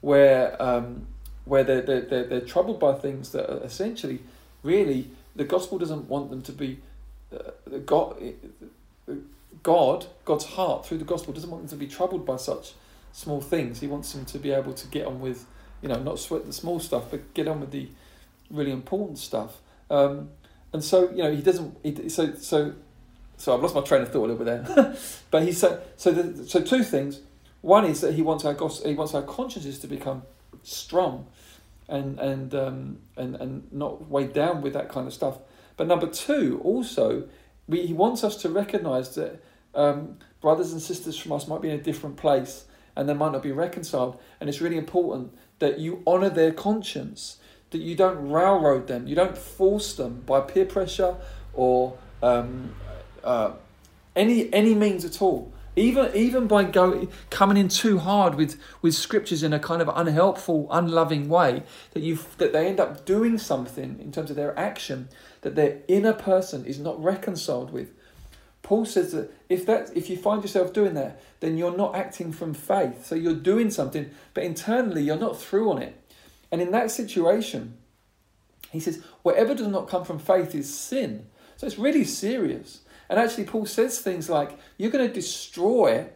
where 0.00 0.60
um, 0.60 1.06
where 1.44 1.62
they're, 1.62 1.82
they're, 1.82 2.00
they're, 2.02 2.24
they're 2.24 2.40
troubled 2.40 2.80
by 2.80 2.94
things 2.94 3.32
that 3.32 3.50
are 3.50 3.62
essentially, 3.64 4.20
really, 4.62 5.10
the 5.36 5.44
gospel 5.44 5.78
doesn't 5.78 6.08
want 6.08 6.30
them 6.30 6.42
to 6.42 6.52
be. 6.52 6.78
Uh, 7.32 7.78
God, 7.86 8.16
God, 9.62 10.06
God's 10.24 10.46
heart 10.46 10.86
through 10.86 10.98
the 10.98 11.04
gospel 11.04 11.32
doesn't 11.32 11.50
want 11.50 11.62
them 11.62 11.70
to 11.70 11.76
be 11.76 11.86
troubled 11.86 12.24
by 12.24 12.36
such 12.36 12.72
small 13.12 13.40
things. 13.40 13.80
He 13.80 13.86
wants 13.86 14.12
them 14.12 14.24
to 14.26 14.38
be 14.38 14.52
able 14.52 14.72
to 14.74 14.86
get 14.88 15.06
on 15.06 15.20
with, 15.20 15.46
you 15.82 15.88
know, 15.88 16.02
not 16.02 16.18
sweat 16.18 16.46
the 16.46 16.52
small 16.52 16.80
stuff, 16.80 17.04
but 17.10 17.34
get 17.34 17.48
on 17.48 17.60
with 17.60 17.70
the 17.70 17.88
really 18.50 18.72
important 18.72 19.18
stuff. 19.18 19.58
Um, 19.90 20.30
and 20.72 20.84
so, 20.84 21.10
you 21.10 21.22
know, 21.22 21.34
he 21.34 21.42
doesn't. 21.42 21.76
He, 21.82 22.08
so, 22.08 22.34
so, 22.34 22.74
so 23.36 23.54
I've 23.54 23.62
lost 23.62 23.74
my 23.74 23.80
train 23.80 24.02
of 24.02 24.12
thought 24.12 24.28
a 24.28 24.32
little 24.32 24.44
bit 24.44 24.74
there. 24.74 24.96
but 25.30 25.42
he 25.42 25.52
said 25.52 25.82
so. 25.96 26.12
The, 26.12 26.44
so 26.46 26.60
two 26.60 26.84
things. 26.84 27.20
One 27.60 27.84
is 27.84 28.00
that 28.00 28.14
he 28.14 28.22
wants 28.22 28.44
our 28.44 28.54
gos- 28.54 28.82
he 28.84 28.94
wants 28.94 29.14
our 29.14 29.22
consciences 29.22 29.78
to 29.80 29.86
become 29.86 30.22
strong, 30.62 31.26
and 31.88 32.18
and 32.18 32.54
um, 32.54 32.98
and 33.16 33.34
and 33.36 33.72
not 33.72 34.08
weighed 34.08 34.32
down 34.32 34.62
with 34.62 34.72
that 34.74 34.88
kind 34.88 35.06
of 35.06 35.12
stuff. 35.12 35.38
But 35.76 35.88
number 35.88 36.06
two, 36.06 36.60
also, 36.62 37.28
we, 37.70 37.86
he 37.86 37.92
wants 37.92 38.24
us 38.24 38.36
to 38.42 38.48
recognise 38.50 39.14
that 39.14 39.42
um, 39.74 40.18
brothers 40.40 40.72
and 40.72 40.82
sisters 40.82 41.16
from 41.16 41.32
us 41.32 41.46
might 41.46 41.62
be 41.62 41.70
in 41.70 41.78
a 41.78 41.82
different 41.82 42.16
place 42.16 42.64
and 42.96 43.08
they 43.08 43.14
might 43.14 43.32
not 43.32 43.42
be 43.42 43.52
reconciled. 43.52 44.20
And 44.40 44.48
it's 44.48 44.60
really 44.60 44.76
important 44.76 45.32
that 45.60 45.78
you 45.78 46.02
honour 46.06 46.30
their 46.30 46.52
conscience, 46.52 47.38
that 47.70 47.78
you 47.78 47.94
don't 47.94 48.30
railroad 48.30 48.88
them, 48.88 49.06
you 49.06 49.14
don't 49.14 49.38
force 49.38 49.94
them 49.94 50.22
by 50.26 50.40
peer 50.40 50.64
pressure 50.64 51.16
or 51.54 51.96
um, 52.22 52.74
uh, 53.22 53.52
any 54.16 54.52
any 54.52 54.74
means 54.74 55.04
at 55.04 55.22
all. 55.22 55.52
Even, 55.76 56.14
even 56.14 56.48
by 56.48 56.64
go, 56.64 57.08
coming 57.30 57.56
in 57.56 57.68
too 57.68 58.00
hard 58.00 58.34
with, 58.34 58.60
with 58.82 58.92
scriptures 58.92 59.44
in 59.44 59.52
a 59.52 59.58
kind 59.60 59.80
of 59.80 59.88
unhelpful, 59.94 60.66
unloving 60.70 61.28
way, 61.28 61.62
that, 61.92 62.02
you 62.02 62.18
that 62.38 62.52
they 62.52 62.66
end 62.66 62.80
up 62.80 63.06
doing 63.06 63.38
something 63.38 63.98
in 64.00 64.10
terms 64.10 64.30
of 64.30 64.36
their 64.36 64.58
action 64.58 65.08
that 65.42 65.54
their 65.54 65.78
inner 65.88 66.12
person 66.12 66.64
is 66.64 66.78
not 66.78 67.02
reconciled 67.02 67.72
with. 67.72 67.92
Paul 68.62 68.84
says 68.84 69.12
that 69.12 69.32
if 69.48 69.64
that 69.66 69.90
if 69.96 70.10
you 70.10 70.16
find 70.16 70.42
yourself 70.42 70.72
doing 70.72 70.94
that, 70.94 71.22
then 71.40 71.56
you're 71.56 71.76
not 71.76 71.96
acting 71.96 72.32
from 72.32 72.54
faith. 72.54 73.06
So 73.06 73.14
you're 73.14 73.34
doing 73.34 73.70
something, 73.70 74.10
but 74.34 74.44
internally 74.44 75.02
you're 75.02 75.16
not 75.16 75.40
through 75.40 75.70
on 75.70 75.82
it. 75.82 75.96
And 76.52 76.60
in 76.60 76.70
that 76.72 76.90
situation, 76.90 77.78
he 78.70 78.80
says, 78.80 79.02
whatever 79.22 79.54
does 79.54 79.66
not 79.66 79.88
come 79.88 80.04
from 80.04 80.18
faith 80.18 80.54
is 80.54 80.72
sin. 80.72 81.26
So 81.56 81.66
it's 81.66 81.78
really 81.78 82.04
serious. 82.04 82.80
And 83.08 83.18
actually, 83.18 83.44
Paul 83.44 83.66
says 83.66 83.98
things 83.98 84.30
like, 84.30 84.58
you're 84.76 84.90
going 84.90 85.06
to 85.06 85.12
destroy 85.12 86.08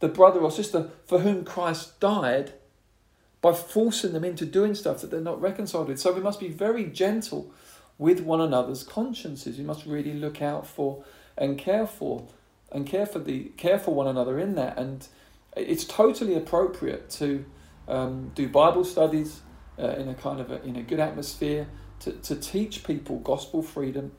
the 0.00 0.08
brother 0.08 0.40
or 0.40 0.50
sister 0.50 0.90
for 1.06 1.20
whom 1.20 1.44
Christ 1.44 1.98
died 2.00 2.52
by 3.40 3.52
forcing 3.52 4.12
them 4.12 4.24
into 4.24 4.44
doing 4.44 4.74
stuff 4.74 5.00
that 5.00 5.10
they're 5.10 5.20
not 5.20 5.40
reconciled 5.40 5.88
with. 5.88 5.98
So 5.98 6.12
we 6.12 6.20
must 6.20 6.40
be 6.40 6.48
very 6.48 6.84
gentle 6.84 7.52
with 7.98 8.20
one 8.20 8.40
another's 8.40 8.84
consciences. 8.84 9.58
We 9.58 9.64
must 9.64 9.84
really 9.84 10.14
look 10.14 10.40
out 10.40 10.66
for 10.66 11.04
and 11.36 11.58
care 11.58 11.86
for 11.86 12.26
and 12.70 12.86
care 12.86 13.06
for 13.06 13.18
the 13.18 13.44
care 13.56 13.78
for 13.78 13.94
one 13.94 14.06
another 14.06 14.38
in 14.38 14.54
that. 14.54 14.78
And 14.78 15.06
it's 15.56 15.84
totally 15.84 16.34
appropriate 16.34 17.10
to 17.10 17.44
um, 17.86 18.32
do 18.34 18.48
Bible 18.48 18.84
studies 18.84 19.40
uh, 19.78 19.88
in 19.90 20.08
a 20.08 20.14
kind 20.14 20.40
of 20.40 20.50
a, 20.50 20.62
in 20.62 20.76
a 20.76 20.82
good 20.82 21.00
atmosphere 21.00 21.66
to, 22.00 22.12
to 22.12 22.36
teach 22.36 22.84
people 22.84 23.18
gospel 23.18 23.62
freedom, 23.62 24.12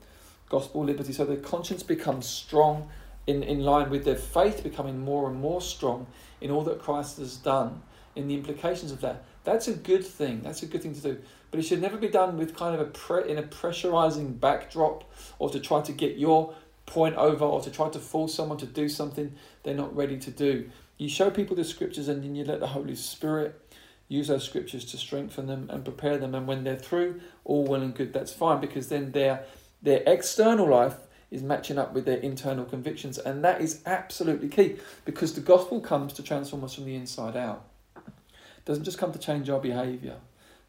gospel 0.49 0.83
liberty, 0.83 1.13
so 1.13 1.25
their 1.25 1.37
conscience 1.37 1.83
becomes 1.83 2.27
strong 2.27 2.89
in, 3.27 3.43
in 3.43 3.59
line 3.59 3.89
with 3.89 4.05
their 4.05 4.15
faith 4.15 4.63
becoming 4.63 4.99
more 4.99 5.29
and 5.29 5.39
more 5.39 5.61
strong 5.61 6.07
in 6.41 6.49
all 6.49 6.63
that 6.63 6.81
Christ 6.81 7.17
has 7.17 7.37
done, 7.37 7.83
in 8.15 8.27
the 8.27 8.33
implications 8.33 8.91
of 8.91 9.01
that. 9.01 9.23
That's 9.43 9.67
a 9.67 9.73
good 9.73 10.05
thing. 10.05 10.41
That's 10.41 10.63
a 10.63 10.65
good 10.65 10.81
thing 10.81 10.95
to 10.95 11.01
do. 11.01 11.17
But 11.51 11.59
it 11.59 11.63
should 11.63 11.81
never 11.81 11.97
be 11.97 12.07
done 12.07 12.37
with 12.37 12.55
kind 12.55 12.75
of 12.75 12.81
a 12.81 12.89
pre- 12.89 13.29
in 13.29 13.37
a 13.37 13.43
pressurizing 13.43 14.39
backdrop 14.39 15.11
or 15.39 15.49
to 15.49 15.59
try 15.59 15.81
to 15.81 15.91
get 15.91 16.17
your 16.17 16.53
point 16.85 17.15
over 17.15 17.45
or 17.45 17.61
to 17.61 17.71
try 17.71 17.89
to 17.89 17.99
force 17.99 18.33
someone 18.33 18.57
to 18.57 18.65
do 18.65 18.89
something 18.89 19.33
they're 19.63 19.75
not 19.75 19.95
ready 19.95 20.17
to 20.17 20.31
do. 20.31 20.69
You 20.97 21.09
show 21.09 21.29
people 21.29 21.55
the 21.55 21.63
scriptures 21.63 22.07
and 22.07 22.23
then 22.23 22.35
you 22.35 22.43
let 22.43 22.59
the 22.59 22.67
Holy 22.67 22.95
Spirit 22.95 23.59
use 24.07 24.27
those 24.27 24.43
scriptures 24.43 24.83
to 24.85 24.97
strengthen 24.97 25.47
them 25.47 25.67
and 25.69 25.85
prepare 25.85 26.17
them. 26.17 26.35
And 26.35 26.47
when 26.47 26.63
they're 26.63 26.75
through, 26.75 27.21
all 27.45 27.65
well 27.65 27.81
and 27.81 27.95
good, 27.95 28.11
that's 28.11 28.33
fine 28.33 28.59
because 28.59 28.89
then 28.89 29.11
their 29.11 29.45
their 29.81 30.03
external 30.05 30.67
life 30.67 30.97
is 31.31 31.41
matching 31.43 31.77
up 31.77 31.93
with 31.93 32.05
their 32.05 32.17
internal 32.17 32.65
convictions, 32.65 33.17
and 33.17 33.43
that 33.45 33.61
is 33.61 33.81
absolutely 33.85 34.49
key 34.49 34.75
because 35.05 35.33
the 35.33 35.41
gospel 35.41 35.79
comes 35.79 36.11
to 36.13 36.23
transform 36.23 36.63
us 36.63 36.75
from 36.75 36.85
the 36.85 36.95
inside 36.95 37.37
out. 37.37 37.65
It 37.95 38.65
doesn't 38.65 38.83
just 38.83 38.97
come 38.97 39.13
to 39.13 39.19
change 39.19 39.49
our 39.49 39.59
behaviour. 39.59 40.17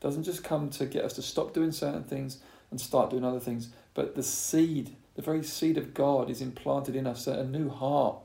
Doesn't 0.00 0.24
just 0.24 0.42
come 0.42 0.70
to 0.70 0.86
get 0.86 1.04
us 1.04 1.12
to 1.14 1.22
stop 1.22 1.52
doing 1.52 1.72
certain 1.72 2.04
things 2.04 2.38
and 2.70 2.80
start 2.80 3.10
doing 3.10 3.24
other 3.24 3.40
things, 3.40 3.68
but 3.94 4.14
the 4.14 4.22
seed, 4.22 4.96
the 5.14 5.22
very 5.22 5.42
seed 5.42 5.76
of 5.76 5.92
God, 5.92 6.30
is 6.30 6.40
implanted 6.40 6.96
in 6.96 7.06
us. 7.06 7.26
A 7.26 7.44
new 7.44 7.68
heart 7.68 8.16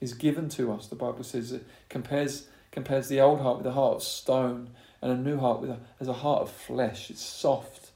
is 0.00 0.12
given 0.12 0.48
to 0.50 0.72
us. 0.72 0.88
The 0.88 0.96
Bible 0.96 1.24
says 1.24 1.52
it 1.52 1.64
compares 1.88 2.48
compares 2.70 3.08
the 3.08 3.20
old 3.20 3.40
heart 3.40 3.56
with 3.56 3.66
a 3.66 3.72
heart 3.72 3.96
of 3.96 4.02
stone 4.02 4.68
and 5.00 5.10
a 5.10 5.16
new 5.16 5.38
heart 5.38 5.62
with 5.62 5.70
a, 5.70 5.78
as 5.98 6.08
a 6.08 6.12
heart 6.12 6.42
of 6.42 6.50
flesh. 6.50 7.10
It's 7.10 7.22
soft. 7.22 7.90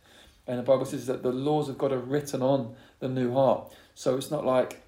And 0.46 0.58
the 0.58 0.62
Bible 0.62 0.86
says 0.86 1.06
that 1.06 1.22
the 1.22 1.32
laws 1.32 1.68
of 1.68 1.76
God 1.76 1.92
are 1.92 1.98
written 1.98 2.40
on 2.40 2.74
the 2.98 3.08
new 3.08 3.34
heart. 3.34 3.70
So 3.94 4.16
it's 4.16 4.30
not 4.30 4.46
like 4.46 4.82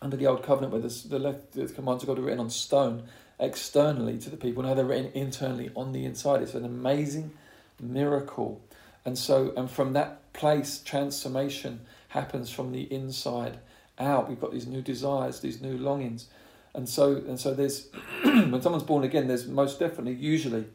under 0.00 0.16
the 0.16 0.26
old 0.26 0.44
covenant 0.44 0.72
where 0.72 0.82
the, 0.82 1.08
the, 1.08 1.18
left, 1.18 1.52
the 1.52 1.66
commands 1.66 2.04
of 2.04 2.06
God 2.06 2.18
are 2.20 2.22
written 2.22 2.40
on 2.40 2.50
stone 2.50 3.08
externally 3.40 4.18
to 4.18 4.30
the 4.30 4.36
people. 4.36 4.62
Now 4.62 4.74
they're 4.74 4.84
written 4.84 5.10
internally 5.14 5.70
on 5.74 5.92
the 5.92 6.04
inside. 6.04 6.42
It's 6.42 6.54
an 6.54 6.64
amazing 6.64 7.32
miracle. 7.80 8.60
And 9.04 9.18
so, 9.18 9.52
and 9.56 9.70
from 9.70 9.94
that 9.94 10.32
place, 10.32 10.78
transformation 10.78 11.80
happens 12.08 12.50
from 12.50 12.72
the 12.72 12.82
inside 12.92 13.58
out. 13.98 14.28
We've 14.28 14.40
got 14.40 14.52
these 14.52 14.66
new 14.66 14.82
desires, 14.82 15.40
these 15.40 15.60
new 15.60 15.76
longings. 15.76 16.28
And 16.74 16.88
so, 16.88 17.16
and 17.16 17.40
so 17.40 17.54
there's, 17.54 17.88
when 18.22 18.60
someone's 18.62 18.84
born 18.84 19.04
again, 19.04 19.26
there's 19.26 19.46
most 19.46 19.80
definitely, 19.80 20.14
usually, 20.14 20.66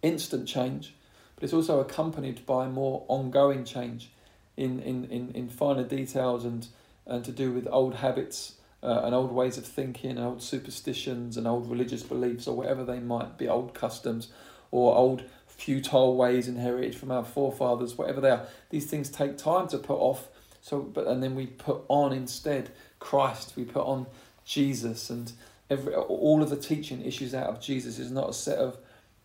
instant 0.00 0.48
change, 0.48 0.94
but 1.34 1.44
it's 1.44 1.52
also 1.52 1.80
accompanied 1.80 2.46
by 2.46 2.66
more 2.66 3.04
ongoing 3.08 3.64
change 3.64 4.10
in, 4.56 4.80
in, 4.80 5.04
in, 5.06 5.32
in 5.34 5.48
finer 5.48 5.84
details 5.84 6.44
and, 6.44 6.68
and 7.06 7.24
to 7.24 7.32
do 7.32 7.52
with 7.52 7.66
old 7.70 7.96
habits 7.96 8.54
uh, 8.82 9.02
and 9.04 9.14
old 9.14 9.32
ways 9.32 9.58
of 9.58 9.64
thinking, 9.64 10.18
old 10.18 10.42
superstitions 10.42 11.36
and 11.36 11.46
old 11.46 11.70
religious 11.70 12.02
beliefs 12.02 12.46
or 12.46 12.56
whatever 12.56 12.84
they 12.84 12.98
might 12.98 13.38
be, 13.38 13.48
old 13.48 13.74
customs 13.74 14.28
or 14.70 14.96
old 14.96 15.22
futile 15.46 16.16
ways 16.16 16.48
inherited 16.48 16.94
from 16.94 17.12
our 17.12 17.24
forefathers, 17.24 17.96
whatever 17.96 18.20
they 18.20 18.30
are. 18.30 18.46
These 18.70 18.86
things 18.86 19.08
take 19.08 19.38
time 19.38 19.68
to 19.68 19.78
put 19.78 19.98
off. 19.98 20.28
So, 20.60 20.80
but 20.80 21.06
and 21.06 21.22
then 21.22 21.34
we 21.34 21.46
put 21.46 21.82
on 21.88 22.12
instead 22.12 22.70
Christ. 22.98 23.54
We 23.56 23.64
put 23.64 23.84
on 23.84 24.06
Jesus, 24.44 25.10
and 25.10 25.32
every 25.70 25.94
all 25.94 26.42
of 26.42 26.50
the 26.50 26.56
teaching 26.56 27.04
issues 27.04 27.34
out 27.34 27.48
of 27.48 27.60
Jesus 27.60 27.98
is 27.98 28.10
not 28.10 28.30
a 28.30 28.32
set 28.32 28.58
of 28.58 28.78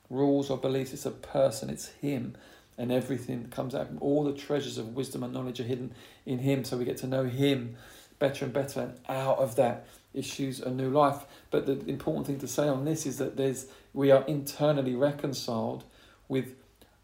rules 0.10 0.50
or 0.50 0.58
beliefs. 0.58 0.93
It's 0.93 1.06
a 1.06 1.12
person. 1.12 1.70
It's 1.70 1.88
Him, 1.88 2.36
and 2.78 2.91
everything 2.91 3.48
comes 3.50 3.76
out. 3.76 3.89
All 4.00 4.24
the 4.24 4.34
treasures 4.34 4.78
of 4.78 4.96
wisdom 4.96 5.24
and 5.24 5.34
knowledge 5.34 5.60
are 5.60 5.63
hidden 5.63 5.93
in 6.26 6.39
Him. 6.39 6.63
So 6.63 6.78
we 6.78 6.86
get 6.86 6.98
to 6.98 7.08
know 7.08 7.26
Him 7.26 7.76
better 8.19 8.45
and 8.45 8.53
better, 8.53 8.82
and 8.82 8.99
out 9.10 9.38
of 9.38 9.56
that 9.56 9.88
issues 10.13 10.60
a 10.60 10.69
new 10.69 10.89
life. 10.89 11.25
But 11.51 11.65
the 11.65 11.80
important 11.88 12.27
thing 12.27 12.39
to 12.39 12.47
say 12.47 12.67
on 12.67 12.86
this 12.86 13.06
is 13.06 13.17
that 13.17 13.38
there's 13.38 13.67
we 13.93 14.12
are 14.12 14.23
internally 14.25 14.95
reconciled 14.95 15.84
with 16.27 16.56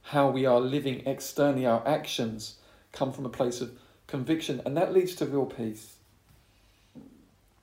how 0.03 0.29
we 0.29 0.45
are 0.45 0.59
living 0.59 1.05
externally. 1.05 1.65
Our 1.65 1.87
actions 1.87 2.55
come 2.91 3.13
from 3.13 3.25
a 3.25 3.29
place 3.29 3.61
of 3.61 3.71
conviction, 4.07 4.61
and 4.65 4.75
that 4.77 4.93
leads 4.93 5.15
to 5.15 5.25
real 5.25 5.45
peace. 5.45 5.95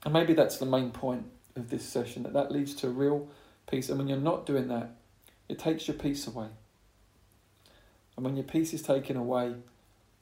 And 0.04 0.14
maybe 0.14 0.32
that's 0.32 0.56
the 0.56 0.66
main 0.66 0.90
point 0.90 1.26
of 1.56 1.68
this 1.68 1.84
session 1.84 2.22
that 2.22 2.32
that 2.32 2.50
leads 2.50 2.74
to 2.76 2.88
real 2.88 3.28
peace. 3.70 3.88
And 3.88 3.98
when 3.98 4.08
you're 4.08 4.18
not 4.18 4.46
doing 4.46 4.68
that, 4.68 4.96
it 5.48 5.58
takes 5.58 5.88
your 5.88 5.96
peace 5.96 6.26
away. 6.26 6.48
And 8.16 8.24
when 8.24 8.36
your 8.36 8.44
peace 8.44 8.72
is 8.72 8.82
taken 8.82 9.16
away, 9.16 9.54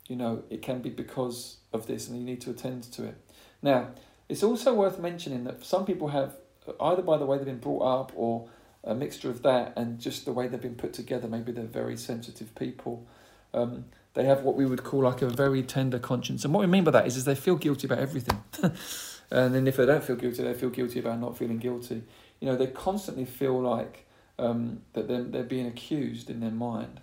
you 0.08 0.16
know, 0.16 0.42
it 0.50 0.62
can 0.62 0.80
be 0.80 0.90
because 0.90 1.58
of 1.72 1.86
this 1.86 2.08
and 2.08 2.18
you 2.18 2.24
need 2.24 2.40
to 2.40 2.50
attend 2.50 2.82
to 2.84 3.04
it. 3.04 3.14
Now, 3.62 3.88
it's 4.28 4.42
also 4.42 4.74
worth 4.74 4.98
mentioning 4.98 5.44
that 5.44 5.64
some 5.64 5.84
people 5.84 6.08
have, 6.08 6.34
either 6.80 7.02
by 7.02 7.18
the 7.18 7.26
way 7.26 7.36
they've 7.36 7.46
been 7.46 7.58
brought 7.58 7.82
up 7.82 8.12
or 8.16 8.48
a 8.84 8.94
mixture 8.94 9.30
of 9.30 9.42
that 9.42 9.74
and 9.76 10.00
just 10.00 10.24
the 10.24 10.32
way 10.32 10.48
they've 10.48 10.60
been 10.60 10.74
put 10.74 10.92
together, 10.92 11.28
maybe 11.28 11.52
they're 11.52 11.64
very 11.64 11.96
sensitive 11.96 12.54
people. 12.54 13.06
Um, 13.52 13.84
they 14.14 14.24
have 14.24 14.42
what 14.42 14.56
we 14.56 14.66
would 14.66 14.82
call 14.82 15.02
like 15.02 15.22
a 15.22 15.28
very 15.28 15.62
tender 15.62 15.98
conscience. 15.98 16.44
And 16.44 16.52
what 16.52 16.60
we 16.60 16.66
mean 16.66 16.84
by 16.84 16.90
that 16.92 17.06
is, 17.06 17.16
is 17.16 17.24
they 17.24 17.34
feel 17.34 17.56
guilty 17.56 17.86
about 17.86 17.98
everything. 17.98 18.42
and 19.30 19.54
then 19.54 19.66
if 19.66 19.76
they 19.76 19.86
don't 19.86 20.02
feel 20.02 20.16
guilty, 20.16 20.42
they 20.42 20.54
feel 20.54 20.70
guilty 20.70 21.00
about 21.00 21.20
not 21.20 21.36
feeling 21.36 21.58
guilty. 21.58 22.02
You 22.40 22.48
know, 22.48 22.56
they 22.56 22.66
constantly 22.68 23.26
feel 23.26 23.60
like 23.60 24.06
um, 24.38 24.80
that 24.94 25.08
they're, 25.08 25.24
they're 25.24 25.42
being 25.42 25.66
accused 25.66 26.30
in 26.30 26.40
their 26.40 26.50
mind. 26.50 27.00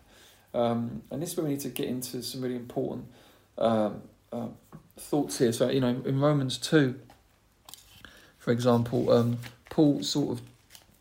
Um, 0.55 1.03
and 1.11 1.21
this 1.21 1.31
is 1.31 1.37
where 1.37 1.45
we 1.45 1.51
need 1.51 1.59
to 1.61 1.69
get 1.69 1.87
into 1.87 2.23
some 2.23 2.41
really 2.41 2.55
important 2.55 3.05
um, 3.57 4.01
uh, 4.31 4.47
thoughts 4.97 5.37
here. 5.37 5.51
So, 5.51 5.69
you 5.69 5.81
know, 5.81 6.01
in 6.05 6.19
Romans 6.19 6.57
2, 6.57 6.95
for 8.39 8.51
example, 8.51 9.11
um, 9.11 9.39
Paul 9.69 10.01
sort 10.03 10.37
of 10.37 10.45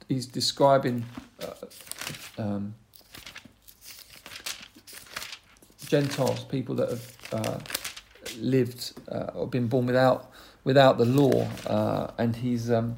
he's 0.08 0.26
describing 0.26 1.04
uh, 1.40 2.42
um, 2.42 2.74
Gentiles, 5.86 6.44
people 6.44 6.74
that 6.76 6.90
have 6.90 7.16
uh, 7.32 7.58
lived 8.38 8.92
uh, 9.10 9.30
or 9.34 9.46
been 9.46 9.68
born 9.68 9.86
without 9.86 10.30
without 10.64 10.98
the 10.98 11.04
law, 11.04 11.46
uh, 11.66 12.10
and 12.18 12.36
he's 12.36 12.70
um, 12.70 12.96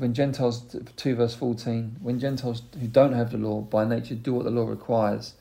when 0.00 0.14
Gentiles 0.14 0.76
two 0.96 1.14
verse 1.14 1.34
fourteen, 1.34 1.96
when 2.00 2.18
Gentiles 2.18 2.62
who 2.80 2.88
don't 2.88 3.12
have 3.12 3.30
the 3.30 3.38
law 3.38 3.60
by 3.60 3.84
nature 3.84 4.14
do 4.14 4.34
what 4.34 4.44
the 4.44 4.50
law 4.50 4.66
requires, 4.66 5.34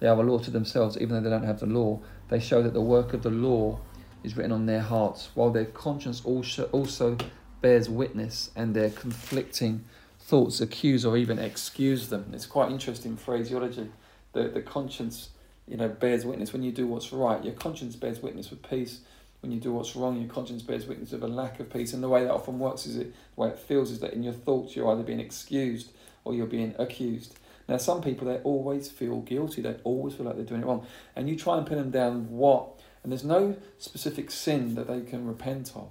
they 0.00 0.08
are 0.08 0.18
a 0.18 0.22
law 0.22 0.38
to 0.38 0.50
themselves, 0.50 0.96
even 0.98 1.10
though 1.10 1.20
they 1.20 1.30
don't 1.30 1.44
have 1.44 1.60
the 1.60 1.66
law. 1.66 2.00
They 2.28 2.40
show 2.40 2.62
that 2.62 2.72
the 2.72 2.80
work 2.80 3.14
of 3.14 3.22
the 3.22 3.30
law 3.30 3.78
is 4.24 4.36
written 4.36 4.52
on 4.52 4.66
their 4.66 4.80
hearts, 4.80 5.28
while 5.34 5.50
their 5.50 5.66
conscience 5.66 6.22
also 6.24 6.64
also 6.72 7.16
bears 7.60 7.88
witness, 7.88 8.50
and 8.56 8.74
their 8.74 8.90
conflicting 8.90 9.84
thoughts 10.18 10.60
accuse 10.60 11.04
or 11.04 11.16
even 11.16 11.38
excuse 11.38 12.08
them. 12.08 12.30
It's 12.32 12.46
quite 12.46 12.72
interesting 12.72 13.16
phraseology. 13.16 13.90
The 14.32 14.48
the 14.48 14.62
conscience, 14.62 15.30
you 15.68 15.76
know, 15.76 15.88
bears 15.88 16.24
witness 16.24 16.52
when 16.52 16.62
you 16.62 16.72
do 16.72 16.86
what's 16.86 17.12
right. 17.12 17.44
Your 17.44 17.54
conscience 17.54 17.96
bears 17.96 18.20
witness 18.20 18.50
with 18.50 18.62
peace 18.68 19.00
when 19.46 19.52
you 19.52 19.60
do 19.60 19.72
what's 19.72 19.94
wrong, 19.94 20.20
your 20.20 20.28
conscience 20.28 20.62
bears 20.62 20.86
witness 20.86 21.12
of 21.12 21.22
a 21.22 21.28
lack 21.28 21.60
of 21.60 21.72
peace. 21.72 21.92
And 21.92 22.02
the 22.02 22.08
way 22.08 22.24
that 22.24 22.32
often 22.32 22.58
works 22.58 22.84
is 22.84 22.96
it, 22.96 23.14
the 23.36 23.40
way 23.40 23.48
it 23.50 23.58
feels 23.58 23.92
is 23.92 24.00
that 24.00 24.12
in 24.12 24.24
your 24.24 24.32
thoughts 24.32 24.74
you're 24.74 24.90
either 24.90 25.04
being 25.04 25.20
excused 25.20 25.92
or 26.24 26.34
you're 26.34 26.46
being 26.46 26.74
accused. 26.78 27.38
Now, 27.68 27.76
some 27.76 28.02
people 28.02 28.26
they 28.26 28.38
always 28.38 28.90
feel 28.90 29.20
guilty. 29.20 29.62
They 29.62 29.76
always 29.84 30.14
feel 30.14 30.26
like 30.26 30.34
they're 30.36 30.44
doing 30.44 30.62
it 30.62 30.66
wrong, 30.66 30.86
and 31.14 31.28
you 31.28 31.36
try 31.36 31.58
and 31.58 31.66
pin 31.66 31.78
them 31.78 31.90
down 31.90 32.30
what 32.30 32.80
And 33.06 33.12
there's 33.12 33.22
no 33.22 33.56
specific 33.78 34.32
sin 34.32 34.74
that 34.74 34.88
they 34.88 35.00
can 35.00 35.28
repent 35.28 35.70
of, 35.76 35.90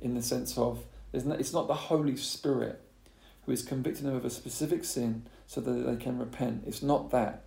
in 0.00 0.14
the 0.14 0.22
sense 0.22 0.56
of 0.56 0.84
it's 1.12 1.52
not 1.52 1.66
the 1.66 1.74
Holy 1.74 2.16
Spirit 2.16 2.80
who 3.44 3.52
is 3.52 3.62
convicting 3.62 4.06
them 4.06 4.14
of 4.14 4.24
a 4.24 4.30
specific 4.30 4.84
sin 4.84 5.24
so 5.48 5.60
that 5.60 5.72
they 5.72 5.96
can 5.96 6.20
repent. 6.20 6.62
It's 6.64 6.84
not 6.84 7.10
that. 7.10 7.46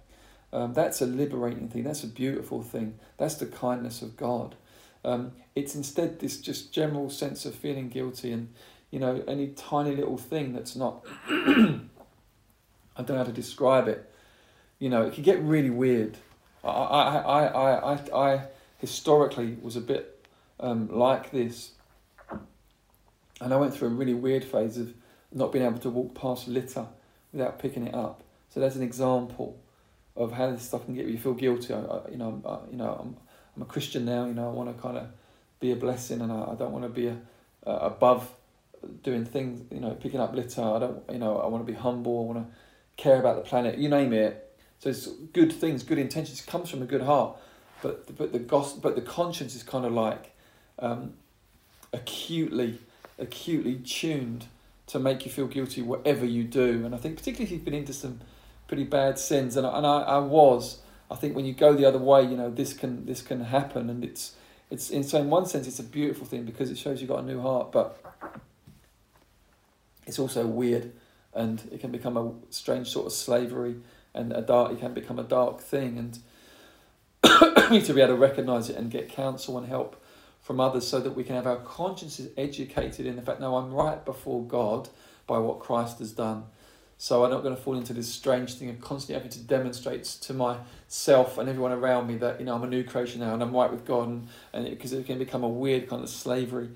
Um, 0.51 0.73
that's 0.73 1.01
a 1.01 1.05
liberating 1.05 1.69
thing. 1.69 1.83
That's 1.83 2.03
a 2.03 2.07
beautiful 2.07 2.61
thing. 2.61 2.99
That's 3.17 3.35
the 3.35 3.45
kindness 3.45 4.01
of 4.01 4.17
God. 4.17 4.55
Um, 5.03 5.31
it's 5.55 5.75
instead 5.75 6.19
this 6.19 6.37
just 6.37 6.73
general 6.73 7.09
sense 7.09 7.45
of 7.45 7.55
feeling 7.55 7.89
guilty 7.89 8.31
and, 8.31 8.53
you 8.91 8.99
know, 8.99 9.23
any 9.27 9.47
tiny 9.49 9.95
little 9.95 10.17
thing 10.17 10.53
that's 10.53 10.75
not, 10.75 11.05
I 11.29 11.81
don't 12.97 13.09
know 13.09 13.17
how 13.17 13.23
to 13.23 13.31
describe 13.31 13.87
it. 13.87 14.09
You 14.79 14.89
know, 14.89 15.03
it 15.03 15.13
can 15.13 15.23
get 15.23 15.41
really 15.41 15.69
weird. 15.69 16.17
I, 16.63 16.69
I, 16.69 17.45
I, 17.45 17.93
I, 17.93 17.99
I, 18.13 18.41
historically 18.77 19.57
was 19.61 19.75
a 19.75 19.81
bit 19.81 20.25
um, 20.59 20.89
like 20.89 21.31
this. 21.31 21.71
And 23.41 23.53
I 23.53 23.57
went 23.57 23.73
through 23.73 23.89
a 23.89 23.91
really 23.91 24.13
weird 24.13 24.43
phase 24.43 24.77
of 24.77 24.93
not 25.31 25.51
being 25.51 25.65
able 25.65 25.79
to 25.79 25.89
walk 25.89 26.15
past 26.15 26.47
litter 26.47 26.87
without 27.31 27.59
picking 27.59 27.87
it 27.87 27.93
up. 27.93 28.23
So 28.49 28.59
that's 28.59 28.75
an 28.75 28.83
example 28.83 29.59
of 30.15 30.33
how 30.33 30.51
this 30.51 30.63
stuff 30.63 30.85
can 30.85 30.95
get 30.95 31.05
you 31.05 31.17
feel 31.17 31.33
guilty. 31.33 31.73
I, 31.73 31.79
I, 31.79 32.09
you 32.09 32.17
know, 32.17 32.41
I, 32.45 32.71
you 32.71 32.77
know, 32.77 32.97
I'm, 32.99 33.17
I'm 33.59 33.63
a 33.63 33.65
Christian 33.65 34.05
now. 34.05 34.25
You 34.25 34.33
know, 34.33 34.47
I 34.47 34.53
want 34.53 34.73
to 34.73 34.81
kind 34.81 34.97
of 34.97 35.07
be 35.59 35.73
a 35.73 35.75
blessing, 35.75 36.21
and 36.21 36.31
I, 36.31 36.51
I 36.51 36.55
don't 36.55 36.71
want 36.71 36.85
to 36.85 36.89
be 36.89 37.07
a, 37.07 37.17
uh, 37.67 37.79
above 37.81 38.31
doing 39.03 39.25
things. 39.25 39.61
You 39.69 39.81
know, 39.81 39.91
picking 39.91 40.21
up 40.21 40.33
litter. 40.33 40.61
I 40.61 40.79
don't. 40.79 41.03
You 41.11 41.17
know, 41.17 41.39
I 41.39 41.47
want 41.47 41.65
to 41.65 41.69
be 41.69 41.77
humble. 41.77 42.21
I 42.21 42.33
want 42.33 42.47
to 42.47 42.55
care 42.95 43.19
about 43.19 43.35
the 43.35 43.41
planet. 43.41 43.77
You 43.77 43.89
name 43.89 44.13
it. 44.13 44.45
So 44.79 44.89
it's 44.89 45.07
good 45.07 45.51
things, 45.51 45.83
good 45.83 45.97
intentions. 45.97 46.41
Comes 46.41 46.69
from 46.69 46.81
a 46.81 46.85
good 46.85 47.01
heart, 47.01 47.35
but 47.81 48.15
but 48.17 48.31
the 48.31 48.39
gospel, 48.39 48.79
but 48.79 48.95
the 48.95 49.01
conscience 49.01 49.55
is 49.55 49.63
kind 49.63 49.85
of 49.85 49.91
like 49.91 50.31
um, 50.79 51.15
acutely, 51.91 52.79
acutely 53.17 53.75
tuned 53.75 54.45
to 54.87 54.99
make 54.99 55.25
you 55.25 55.31
feel 55.33 55.47
guilty 55.47 55.81
whatever 55.81 56.25
you 56.25 56.45
do. 56.45 56.85
And 56.85 56.95
I 56.95 56.97
think 56.97 57.17
particularly 57.17 57.43
if 57.43 57.51
you've 57.51 57.65
been 57.65 57.73
into 57.73 57.91
some 57.91 58.21
pretty 58.69 58.85
bad 58.85 59.19
sins, 59.19 59.57
and 59.57 59.67
I, 59.67 59.77
and 59.77 59.85
I, 59.85 60.01
I 60.03 60.19
was. 60.19 60.79
I 61.11 61.15
think 61.15 61.35
when 61.35 61.45
you 61.45 61.53
go 61.53 61.73
the 61.73 61.85
other 61.85 61.97
way, 61.97 62.23
you 62.23 62.37
know 62.37 62.49
this 62.49 62.73
can 62.73 63.05
this 63.05 63.21
can 63.21 63.41
happen, 63.41 63.89
and 63.89 64.03
it's 64.03 64.33
it's 64.69 64.89
in 64.89 65.03
so 65.03 65.19
in 65.19 65.29
one 65.29 65.45
sense 65.45 65.67
it's 65.67 65.79
a 65.79 65.83
beautiful 65.83 66.27
thing 66.27 66.43
because 66.43 66.69
it 66.69 66.77
shows 66.77 67.01
you've 67.01 67.09
got 67.09 67.19
a 67.19 67.25
new 67.25 67.41
heart, 67.41 67.71
but 67.71 67.99
it's 70.05 70.19
also 70.19 70.45
weird, 70.45 70.91
and 71.33 71.67
it 71.71 71.79
can 71.79 71.91
become 71.91 72.17
a 72.17 72.31
strange 72.51 72.89
sort 72.89 73.07
of 73.07 73.13
slavery, 73.13 73.77
and 74.13 74.31
a 74.31 74.41
dark 74.41 74.71
it 74.71 74.79
can 74.79 74.93
become 74.93 75.17
a 75.19 75.23
dark 75.23 75.61
thing, 75.61 75.97
and 75.97 76.19
we 77.69 77.77
need 77.77 77.85
to 77.85 77.93
be 77.93 78.01
able 78.01 78.13
to 78.13 78.19
recognise 78.19 78.69
it 78.69 78.75
and 78.75 78.91
get 78.91 79.09
counsel 79.09 79.57
and 79.57 79.67
help 79.67 80.01
from 80.41 80.59
others 80.59 80.87
so 80.87 80.99
that 80.99 81.11
we 81.11 81.23
can 81.23 81.35
have 81.35 81.45
our 81.45 81.57
consciences 81.57 82.31
educated 82.37 83.05
in 83.05 83.15
the 83.15 83.21
fact, 83.21 83.39
no, 83.39 83.57
I'm 83.57 83.71
right 83.71 84.03
before 84.03 84.43
God 84.43 84.89
by 85.27 85.37
what 85.37 85.59
Christ 85.59 85.99
has 85.99 86.11
done. 86.11 86.45
So 87.01 87.23
I'm 87.23 87.31
not 87.31 87.43
going 87.43 87.55
to 87.55 87.61
fall 87.61 87.77
into 87.77 87.93
this 87.93 88.13
strange 88.13 88.55
thing 88.55 88.69
of 88.69 88.81
constantly 88.81 89.15
having 89.15 89.31
to 89.31 89.39
demonstrate 89.39 90.03
to 90.03 90.33
myself 90.33 91.37
and 91.37 91.47
everyone 91.47 91.71
around 91.71 92.07
me 92.07 92.17
that 92.17 92.41
you 92.41 92.45
know 92.45 92.53
I'm 92.53 92.63
a 92.63 92.67
new 92.67 92.83
creation 92.83 93.21
now 93.21 93.33
and 93.33 93.41
I'm 93.41 93.55
right 93.55 93.71
with 93.71 93.85
God, 93.85 94.09
and 94.09 94.27
and 94.51 94.69
because 94.69 94.91
it, 94.91 94.99
it, 94.99 95.05
can 95.05 95.17
become 95.17 95.45
a 95.45 95.47
weird 95.47 95.87
kind 95.87 96.03
of 96.03 96.09
slavery 96.09 96.67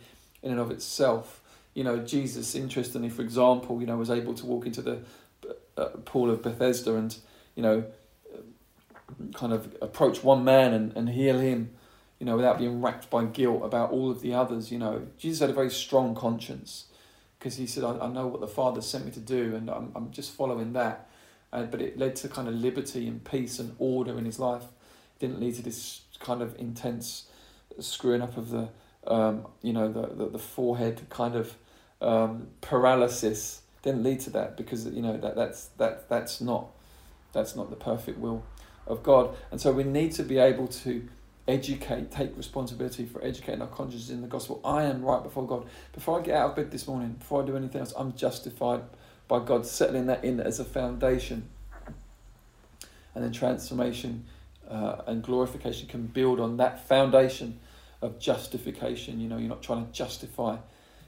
in 0.42 0.52
and 0.52 0.62
of 0.62 0.72
itself. 0.72 1.42
You 1.74 1.84
know, 1.84 1.98
Jesus, 2.00 2.56
interestingly, 2.56 3.10
for 3.10 3.22
example, 3.22 3.82
you 3.82 3.86
know, 3.86 3.98
was 3.98 4.10
able 4.10 4.34
to 4.36 4.46
walk 4.46 4.66
into 4.66 4.82
the 4.82 5.00
uh, 5.76 5.90
pool 6.06 6.32
of 6.32 6.42
Bethesda 6.42 6.96
and 6.96 7.14
you 7.56 7.64
know, 7.64 7.84
kind 9.36 9.52
of 9.52 9.76
approach 9.82 10.24
one 10.24 10.46
man 10.46 10.74
and, 10.74 10.96
and 10.96 11.10
heal 11.10 11.38
him 11.38 11.72
you 12.18 12.26
know, 12.26 12.38
without 12.38 12.58
being 12.58 12.82
racked 12.82 13.10
by 13.10 13.26
guilt 13.26 13.62
about 13.66 13.92
all 13.92 14.10
of 14.10 14.22
the 14.22 14.34
others. 14.34 14.72
You 14.72 14.80
know, 14.80 15.08
Jesus 15.18 15.42
had 15.42 15.50
a 15.50 15.54
very 15.54 15.70
strong 15.70 16.16
conscience 16.16 16.86
because 17.44 17.58
he 17.58 17.68
said, 17.68 17.84
I, 17.84 18.06
I 18.06 18.08
know 18.08 18.26
what 18.28 18.40
the 18.40 18.48
Father 18.48 18.82
sent 18.82 19.04
me 19.04 19.12
to 19.12 19.20
do 19.20 19.54
and 19.54 19.70
I'm, 19.70 19.92
I'm 19.96 20.12
just 20.12 20.32
following 20.32 20.72
that. 20.74 21.10
Uh, 21.52 21.64
but 21.64 21.82
it 21.82 22.00
led 22.00 22.16
to 22.16 22.30
kind 22.30 22.48
of 22.48 22.54
liberty 22.54 23.06
and 23.06 23.22
peace 23.22 23.60
and 23.60 23.76
order 23.80 24.18
in 24.18 24.24
his 24.24 24.40
life. 24.40 24.64
It 24.64 25.20
didn't 25.20 25.42
lead 25.42 25.56
to 25.56 25.62
this 25.62 26.04
kind 26.22 26.42
of 26.42 26.58
intense 26.58 27.26
screwing 27.82 28.22
up 28.22 28.38
of 28.38 28.50
the, 28.50 28.70
um, 29.08 29.46
you 29.62 29.74
know, 29.74 29.92
the, 29.92 30.08
the, 30.16 30.30
the 30.30 30.40
forehead 30.40 31.02
kind 31.10 31.36
of 31.36 31.54
um, 32.02 32.48
paralysis. 32.62 33.62
Didn't 33.82 34.04
lead 34.04 34.22
to 34.22 34.30
that 34.30 34.56
because, 34.56 34.88
you 34.88 35.02
know, 35.02 35.18
that, 35.18 35.36
that's, 35.36 35.66
that, 35.78 36.08
that's, 36.08 36.40
not, 36.40 36.70
that's 37.34 37.58
not 37.58 37.70
the 37.70 37.76
perfect 37.76 38.20
will 38.20 38.46
of 38.88 39.04
God. 39.04 39.36
And 39.52 39.60
so 39.60 39.74
we 39.74 39.84
need 39.84 40.14
to 40.14 40.24
be 40.24 40.38
able 40.38 40.68
to 40.68 41.10
educate, 41.48 42.12
take 42.12 42.36
responsibility 42.38 43.06
for 43.06 43.24
educating 43.24 43.62
our 43.62 43.68
consciences 43.68 44.10
in 44.10 44.22
the 44.22 44.28
gospel. 44.28 44.62
I 44.64 44.84
am 44.84 45.04
right 45.04 45.22
before 45.22 45.46
God. 45.46 45.66
Before 45.92 46.20
I 46.20 46.24
get 46.24 46.36
out 46.36 46.52
of 46.52 46.56
bed 46.56 46.72
this 46.72 46.88
morning, 46.88 47.14
before 47.14 47.44
I 47.44 47.46
do 47.46 47.58
anything 47.58 47.82
else, 47.82 47.94
I'm 47.98 48.14
justified 48.14 48.82
by 49.28 49.40
God, 49.40 49.66
settling 49.66 50.06
that 50.08 50.24
in 50.24 50.40
as 50.40 50.60
a 50.60 50.66
foundation. 50.66 51.50
And 53.16 53.24
then 53.24 53.32
transformation 53.32 54.26
uh, 54.70 55.02
and 55.06 55.22
glorification 55.22 55.88
can 55.88 56.08
build 56.08 56.40
on 56.40 56.58
that 56.58 56.88
foundation 56.88 57.60
of 58.02 58.20
justification. 58.20 59.20
You 59.20 59.28
know, 59.28 59.38
you're 59.38 59.50
not 59.50 59.62
trying 59.62 59.86
to 59.86 59.92
justify 59.92 60.58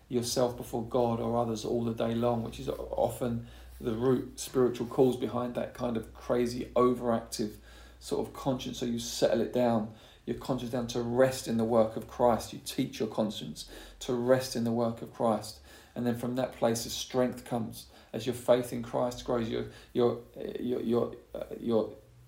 yourself 0.09 0.55
before 0.55 0.83
God 0.83 1.19
or 1.19 1.37
others 1.37 1.65
all 1.65 1.83
the 1.83 1.93
day 1.93 2.13
long, 2.13 2.43
which 2.43 2.59
is 2.59 2.69
often 2.69 3.47
the 3.81 3.93
root 3.93 4.39
spiritual 4.39 4.87
cause 4.87 5.17
behind 5.17 5.55
that 5.55 5.73
kind 5.73 5.97
of 5.97 6.13
crazy 6.13 6.69
overactive 6.75 7.53
sort 7.99 8.25
of 8.25 8.33
conscience. 8.33 8.79
So 8.79 8.85
you 8.85 8.99
settle 8.99 9.41
it 9.41 9.53
down 9.53 9.89
your 10.25 10.37
conscience 10.37 10.71
down 10.71 10.87
to 10.87 11.01
rest 11.01 11.47
in 11.47 11.57
the 11.57 11.63
work 11.63 11.95
of 11.95 12.07
Christ. 12.07 12.53
You 12.53 12.59
teach 12.65 12.99
your 12.99 13.07
conscience 13.07 13.65
to 14.01 14.13
rest 14.13 14.55
in 14.55 14.63
the 14.63 14.71
work 14.71 15.01
of 15.01 15.13
Christ. 15.13 15.59
And 15.95 16.05
then 16.05 16.17
from 16.17 16.35
that 16.35 16.53
place, 16.53 16.83
the 16.83 16.89
strength 16.89 17.45
comes 17.45 17.85
as 18.11 18.25
your 18.25 18.35
faith 18.35 18.73
in 18.73 18.81
Christ 18.81 19.23
grows. 19.25 19.49
You're, 19.49 19.65
you're, 19.93 20.19
you're, 20.59 20.81
you're, 20.81 21.13
uh, 21.33 21.43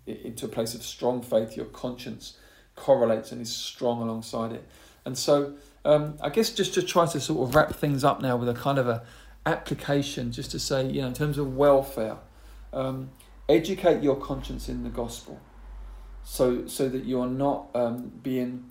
into 0.05 0.45
a 0.45 0.49
place 0.49 0.73
of 0.73 0.83
strong 0.83 1.21
faith. 1.21 1.57
Your 1.57 1.65
conscience 1.65 2.37
correlates 2.75 3.31
and 3.31 3.41
is 3.41 3.53
strong 3.53 4.01
alongside 4.01 4.53
it. 4.53 4.67
And 5.05 5.17
so, 5.17 5.55
um, 5.83 6.17
I 6.21 6.29
guess 6.29 6.51
just 6.51 6.73
to 6.75 6.81
try 6.81 7.05
to 7.07 7.19
sort 7.19 7.47
of 7.47 7.55
wrap 7.55 7.75
things 7.75 8.03
up 8.03 8.21
now 8.21 8.37
with 8.37 8.49
a 8.49 8.53
kind 8.53 8.77
of 8.77 8.87
a 8.87 9.03
application, 9.45 10.31
just 10.31 10.51
to 10.51 10.59
say, 10.59 10.85
you 10.85 11.01
know, 11.01 11.07
in 11.07 11.13
terms 11.13 11.37
of 11.37 11.55
welfare, 11.55 12.17
um, 12.73 13.09
educate 13.49 14.03
your 14.03 14.17
conscience 14.17 14.69
in 14.69 14.83
the 14.83 14.89
gospel 14.89 15.39
so 16.29 16.67
so 16.67 16.89
that 16.89 17.05
you 17.05 17.21
are 17.21 17.29
not 17.29 17.69
um, 17.73 18.11
being 18.21 18.69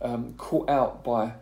um, 0.00 0.32
caught 0.38 0.70
out 0.70 1.02
by 1.02 1.32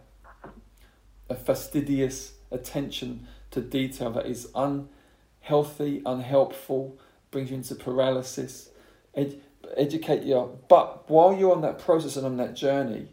a 1.28 1.34
fastidious 1.34 2.32
attention 2.50 3.26
to 3.50 3.60
detail 3.60 4.10
that 4.12 4.24
is 4.24 4.48
unhealthy, 4.54 6.00
unhelpful, 6.06 6.96
brings 7.30 7.50
you 7.50 7.56
into 7.56 7.74
paralysis. 7.74 8.70
Ed- 9.14 9.40
educate 9.76 10.22
you, 10.22 10.58
but 10.68 11.08
while 11.10 11.34
you're 11.34 11.52
on 11.52 11.60
that 11.60 11.78
process 11.78 12.16
and 12.16 12.24
on 12.24 12.38
that 12.38 12.54
journey, 12.54 13.08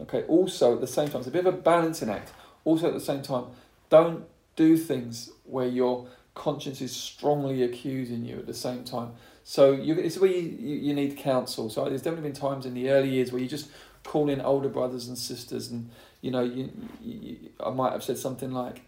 okay, 0.00 0.24
also 0.24 0.74
at 0.74 0.80
the 0.80 0.86
same 0.88 1.08
time, 1.08 1.20
it's 1.20 1.28
a 1.28 1.30
bit 1.30 1.46
of 1.46 1.54
a 1.54 1.56
balancing 1.56 2.10
act. 2.10 2.32
Also 2.64 2.88
at 2.88 2.92
the 2.92 3.00
same 3.00 3.22
time, 3.22 3.46
don't 3.88 4.24
do 4.56 4.76
things 4.76 5.30
where 5.44 5.68
your 5.68 6.08
conscience 6.34 6.80
is 6.80 6.94
strongly 6.94 7.62
accusing 7.62 8.24
you 8.24 8.38
at 8.38 8.46
the 8.46 8.54
same 8.54 8.82
time. 8.82 9.12
So 9.44 9.72
you, 9.72 9.94
it's 9.94 10.18
where 10.18 10.30
you, 10.30 10.40
you, 10.40 10.94
need 10.94 11.16
counsel. 11.16 11.68
So 11.68 11.88
there's 11.88 12.02
definitely 12.02 12.30
been 12.30 12.40
times 12.40 12.64
in 12.64 12.74
the 12.74 12.90
early 12.90 13.08
years 13.08 13.32
where 13.32 13.42
you 13.42 13.48
just 13.48 13.68
call 14.04 14.28
in 14.28 14.40
older 14.40 14.68
brothers 14.68 15.08
and 15.08 15.18
sisters, 15.18 15.70
and 15.70 15.90
you 16.20 16.30
know, 16.30 16.42
you, 16.42 16.70
you, 17.02 17.36
I 17.64 17.70
might 17.70 17.92
have 17.92 18.04
said 18.04 18.18
something 18.18 18.52
like, 18.52 18.82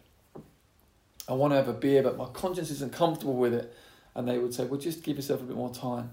"I 1.29 1.33
want 1.33 1.53
to 1.53 1.57
have 1.57 1.69
a 1.69 1.73
beer, 1.73 2.03
but 2.03 2.17
my 2.17 2.27
conscience 2.27 2.71
isn't 2.71 2.93
comfortable 2.93 3.37
with 3.37 3.55
it," 3.55 3.75
and 4.15 4.29
they 4.29 4.39
would 4.39 4.55
say, 4.55 4.65
"Well, 4.65 4.81
just 4.81 5.03
give 5.03 5.17
yourself 5.17 5.41
a 5.41 5.45
bit 5.45 5.57
more 5.57 5.75
time." 5.75 6.11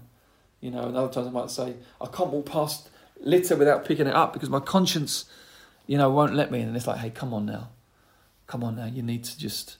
You 0.60 0.70
know, 0.70 0.86
and 0.86 0.96
other 0.96 1.12
times 1.12 1.28
I 1.28 1.30
might 1.30 1.50
say, 1.50 1.74
"I 2.00 2.06
can't 2.06 2.30
walk 2.30 2.46
past 2.46 2.88
litter 3.20 3.56
without 3.56 3.84
picking 3.84 4.06
it 4.06 4.14
up 4.14 4.32
because 4.32 4.50
my 4.50 4.60
conscience, 4.60 5.24
you 5.86 5.98
know, 5.98 6.10
won't 6.10 6.34
let 6.34 6.50
me." 6.50 6.60
And 6.60 6.76
it's 6.76 6.86
like, 6.86 6.98
"Hey, 6.98 7.10
come 7.10 7.32
on 7.32 7.46
now, 7.46 7.68
come 8.48 8.64
on 8.64 8.76
now, 8.76 8.86
you 8.86 9.02
need 9.02 9.24
to 9.24 9.38
just." 9.38 9.76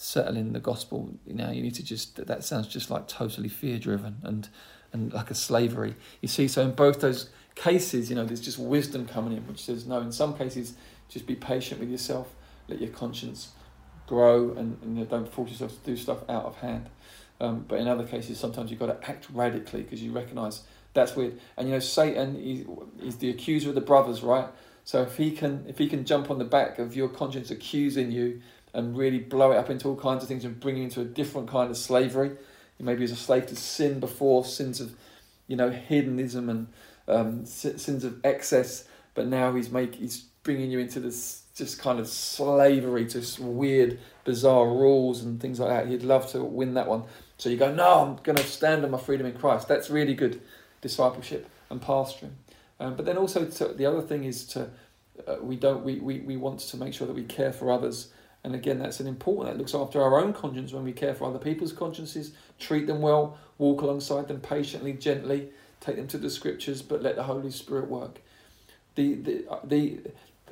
Settle 0.00 0.36
in 0.36 0.54
the 0.54 0.60
gospel. 0.60 1.14
You 1.26 1.34
know, 1.34 1.50
you 1.50 1.62
need 1.62 1.74
to 1.74 1.84
just 1.84 2.16
that 2.26 2.42
sounds 2.42 2.68
just 2.68 2.90
like 2.90 3.06
totally 3.06 3.48
fear 3.48 3.78
driven 3.78 4.16
and 4.22 4.48
and 4.92 5.12
like 5.12 5.30
a 5.30 5.34
slavery. 5.34 5.94
You 6.20 6.28
see, 6.28 6.48
so 6.48 6.62
in 6.62 6.72
both 6.72 7.00
those 7.00 7.28
cases, 7.54 8.08
you 8.08 8.16
know, 8.16 8.24
there's 8.24 8.40
just 8.40 8.58
wisdom 8.58 9.06
coming 9.06 9.36
in, 9.36 9.46
which 9.46 9.62
says 9.62 9.86
no. 9.86 10.00
In 10.00 10.10
some 10.10 10.36
cases, 10.36 10.74
just 11.08 11.26
be 11.26 11.34
patient 11.36 11.80
with 11.80 11.90
yourself, 11.90 12.34
let 12.66 12.80
your 12.80 12.90
conscience 12.90 13.50
grow, 14.06 14.52
and, 14.52 14.78
and 14.82 14.96
you 14.96 15.04
know, 15.04 15.10
don't 15.10 15.30
force 15.30 15.50
yourself 15.50 15.72
to 15.72 15.90
do 15.90 15.96
stuff 15.96 16.28
out 16.28 16.46
of 16.46 16.56
hand. 16.56 16.88
Um, 17.40 17.64
but 17.68 17.78
in 17.78 17.86
other 17.86 18.04
cases, 18.04 18.38
sometimes 18.38 18.70
you've 18.70 18.80
got 18.80 19.00
to 19.00 19.08
act 19.08 19.28
radically 19.32 19.82
because 19.82 20.02
you 20.02 20.12
recognise 20.12 20.62
that's 20.94 21.14
weird. 21.14 21.38
And 21.56 21.68
you 21.68 21.74
know, 21.74 21.80
Satan 21.80 22.36
is, 22.36 22.66
is 23.06 23.16
the 23.18 23.30
accuser 23.30 23.68
of 23.68 23.74
the 23.74 23.80
brothers, 23.80 24.22
right? 24.22 24.48
So 24.84 25.02
if 25.02 25.18
he 25.18 25.30
can 25.30 25.66
if 25.68 25.78
he 25.78 25.88
can 25.88 26.04
jump 26.04 26.30
on 26.30 26.38
the 26.38 26.44
back 26.44 26.78
of 26.78 26.96
your 26.96 27.08
conscience 27.08 27.50
accusing 27.50 28.10
you 28.10 28.40
and 28.72 28.96
really 28.96 29.18
blow 29.18 29.52
it 29.52 29.56
up 29.56 29.70
into 29.70 29.88
all 29.88 29.96
kinds 29.96 30.22
of 30.22 30.28
things 30.28 30.44
and 30.44 30.58
bring 30.60 30.76
you 30.76 30.84
into 30.84 31.00
a 31.00 31.04
different 31.04 31.48
kind 31.48 31.70
of 31.70 31.76
slavery. 31.76 32.32
Maybe 32.78 33.04
as 33.04 33.10
a 33.10 33.16
slave 33.16 33.46
to 33.48 33.56
sin 33.56 34.00
before, 34.00 34.44
sins 34.44 34.80
of, 34.80 34.94
you 35.48 35.56
know, 35.56 35.70
hedonism 35.70 36.48
and 36.48 36.66
um, 37.08 37.44
sins 37.44 38.04
of 38.04 38.24
excess, 38.24 38.84
but 39.14 39.26
now 39.26 39.52
he's 39.54 39.70
make 39.70 39.96
he's 39.96 40.24
bringing 40.42 40.70
you 40.70 40.78
into 40.78 41.00
this 41.00 41.42
just 41.54 41.78
kind 41.78 42.00
of 42.00 42.08
slavery 42.08 43.04
to 43.04 43.22
weird, 43.42 43.98
bizarre 44.24 44.66
rules 44.66 45.22
and 45.22 45.40
things 45.40 45.60
like 45.60 45.68
that. 45.68 45.88
He'd 45.88 46.02
love 46.02 46.30
to 46.32 46.42
win 46.42 46.72
that 46.74 46.88
one. 46.88 47.04
So 47.36 47.50
you 47.50 47.58
go, 47.58 47.74
no, 47.74 48.00
I'm 48.00 48.16
going 48.22 48.36
to 48.36 48.44
stand 48.44 48.82
on 48.84 48.90
my 48.90 48.98
freedom 48.98 49.26
in 49.26 49.34
Christ. 49.34 49.68
That's 49.68 49.90
really 49.90 50.14
good 50.14 50.40
discipleship 50.80 51.50
and 51.68 51.82
pastoring. 51.82 52.32
Um, 52.78 52.96
but 52.96 53.04
then 53.04 53.18
also 53.18 53.44
to, 53.44 53.68
the 53.68 53.84
other 53.84 54.00
thing 54.00 54.24
is 54.24 54.46
to 54.46 54.70
uh, 55.26 55.36
we 55.42 55.56
don't 55.56 55.84
we, 55.84 55.96
we, 55.96 56.20
we 56.20 56.36
want 56.38 56.60
to 56.60 56.76
make 56.78 56.94
sure 56.94 57.06
that 57.06 57.12
we 57.12 57.24
care 57.24 57.52
for 57.52 57.70
others 57.70 58.10
and 58.42 58.54
again 58.54 58.78
that's 58.78 59.00
an 59.00 59.06
important 59.06 59.48
that 59.48 59.58
looks 59.58 59.74
after 59.74 60.00
our 60.00 60.20
own 60.20 60.32
conscience 60.32 60.72
when 60.72 60.84
we 60.84 60.92
care 60.92 61.14
for 61.14 61.24
other 61.24 61.38
people's 61.38 61.72
consciences 61.72 62.32
treat 62.58 62.86
them 62.86 63.00
well 63.00 63.38
walk 63.58 63.82
alongside 63.82 64.28
them 64.28 64.40
patiently 64.40 64.92
gently 64.92 65.50
take 65.80 65.96
them 65.96 66.06
to 66.06 66.18
the 66.18 66.30
scriptures 66.30 66.82
but 66.82 67.02
let 67.02 67.16
the 67.16 67.24
holy 67.24 67.50
spirit 67.50 67.88
work. 67.88 68.20
The 68.94 69.14
the 69.14 69.48
uh, 69.50 69.60
the, 69.64 70.00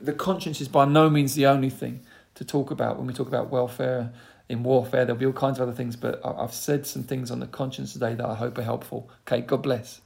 the 0.00 0.12
conscience 0.12 0.60
is 0.60 0.68
by 0.68 0.84
no 0.86 1.08
means 1.10 1.34
the 1.34 1.46
only 1.46 1.70
thing 1.70 2.00
to 2.34 2.44
talk 2.44 2.70
about 2.70 2.98
when 2.98 3.06
we 3.06 3.12
talk 3.12 3.28
about 3.28 3.50
welfare 3.50 4.12
in 4.48 4.62
warfare 4.62 5.04
there'll 5.04 5.18
be 5.18 5.26
all 5.26 5.32
kinds 5.32 5.58
of 5.58 5.68
other 5.68 5.76
things 5.76 5.96
but 5.96 6.20
i've 6.24 6.54
said 6.54 6.86
some 6.86 7.02
things 7.02 7.30
on 7.30 7.40
the 7.40 7.46
conscience 7.46 7.92
today 7.92 8.14
that 8.14 8.24
i 8.24 8.34
hope 8.34 8.56
are 8.56 8.62
helpful. 8.62 9.10
Okay 9.26 9.42
god 9.42 9.62
bless 9.62 10.00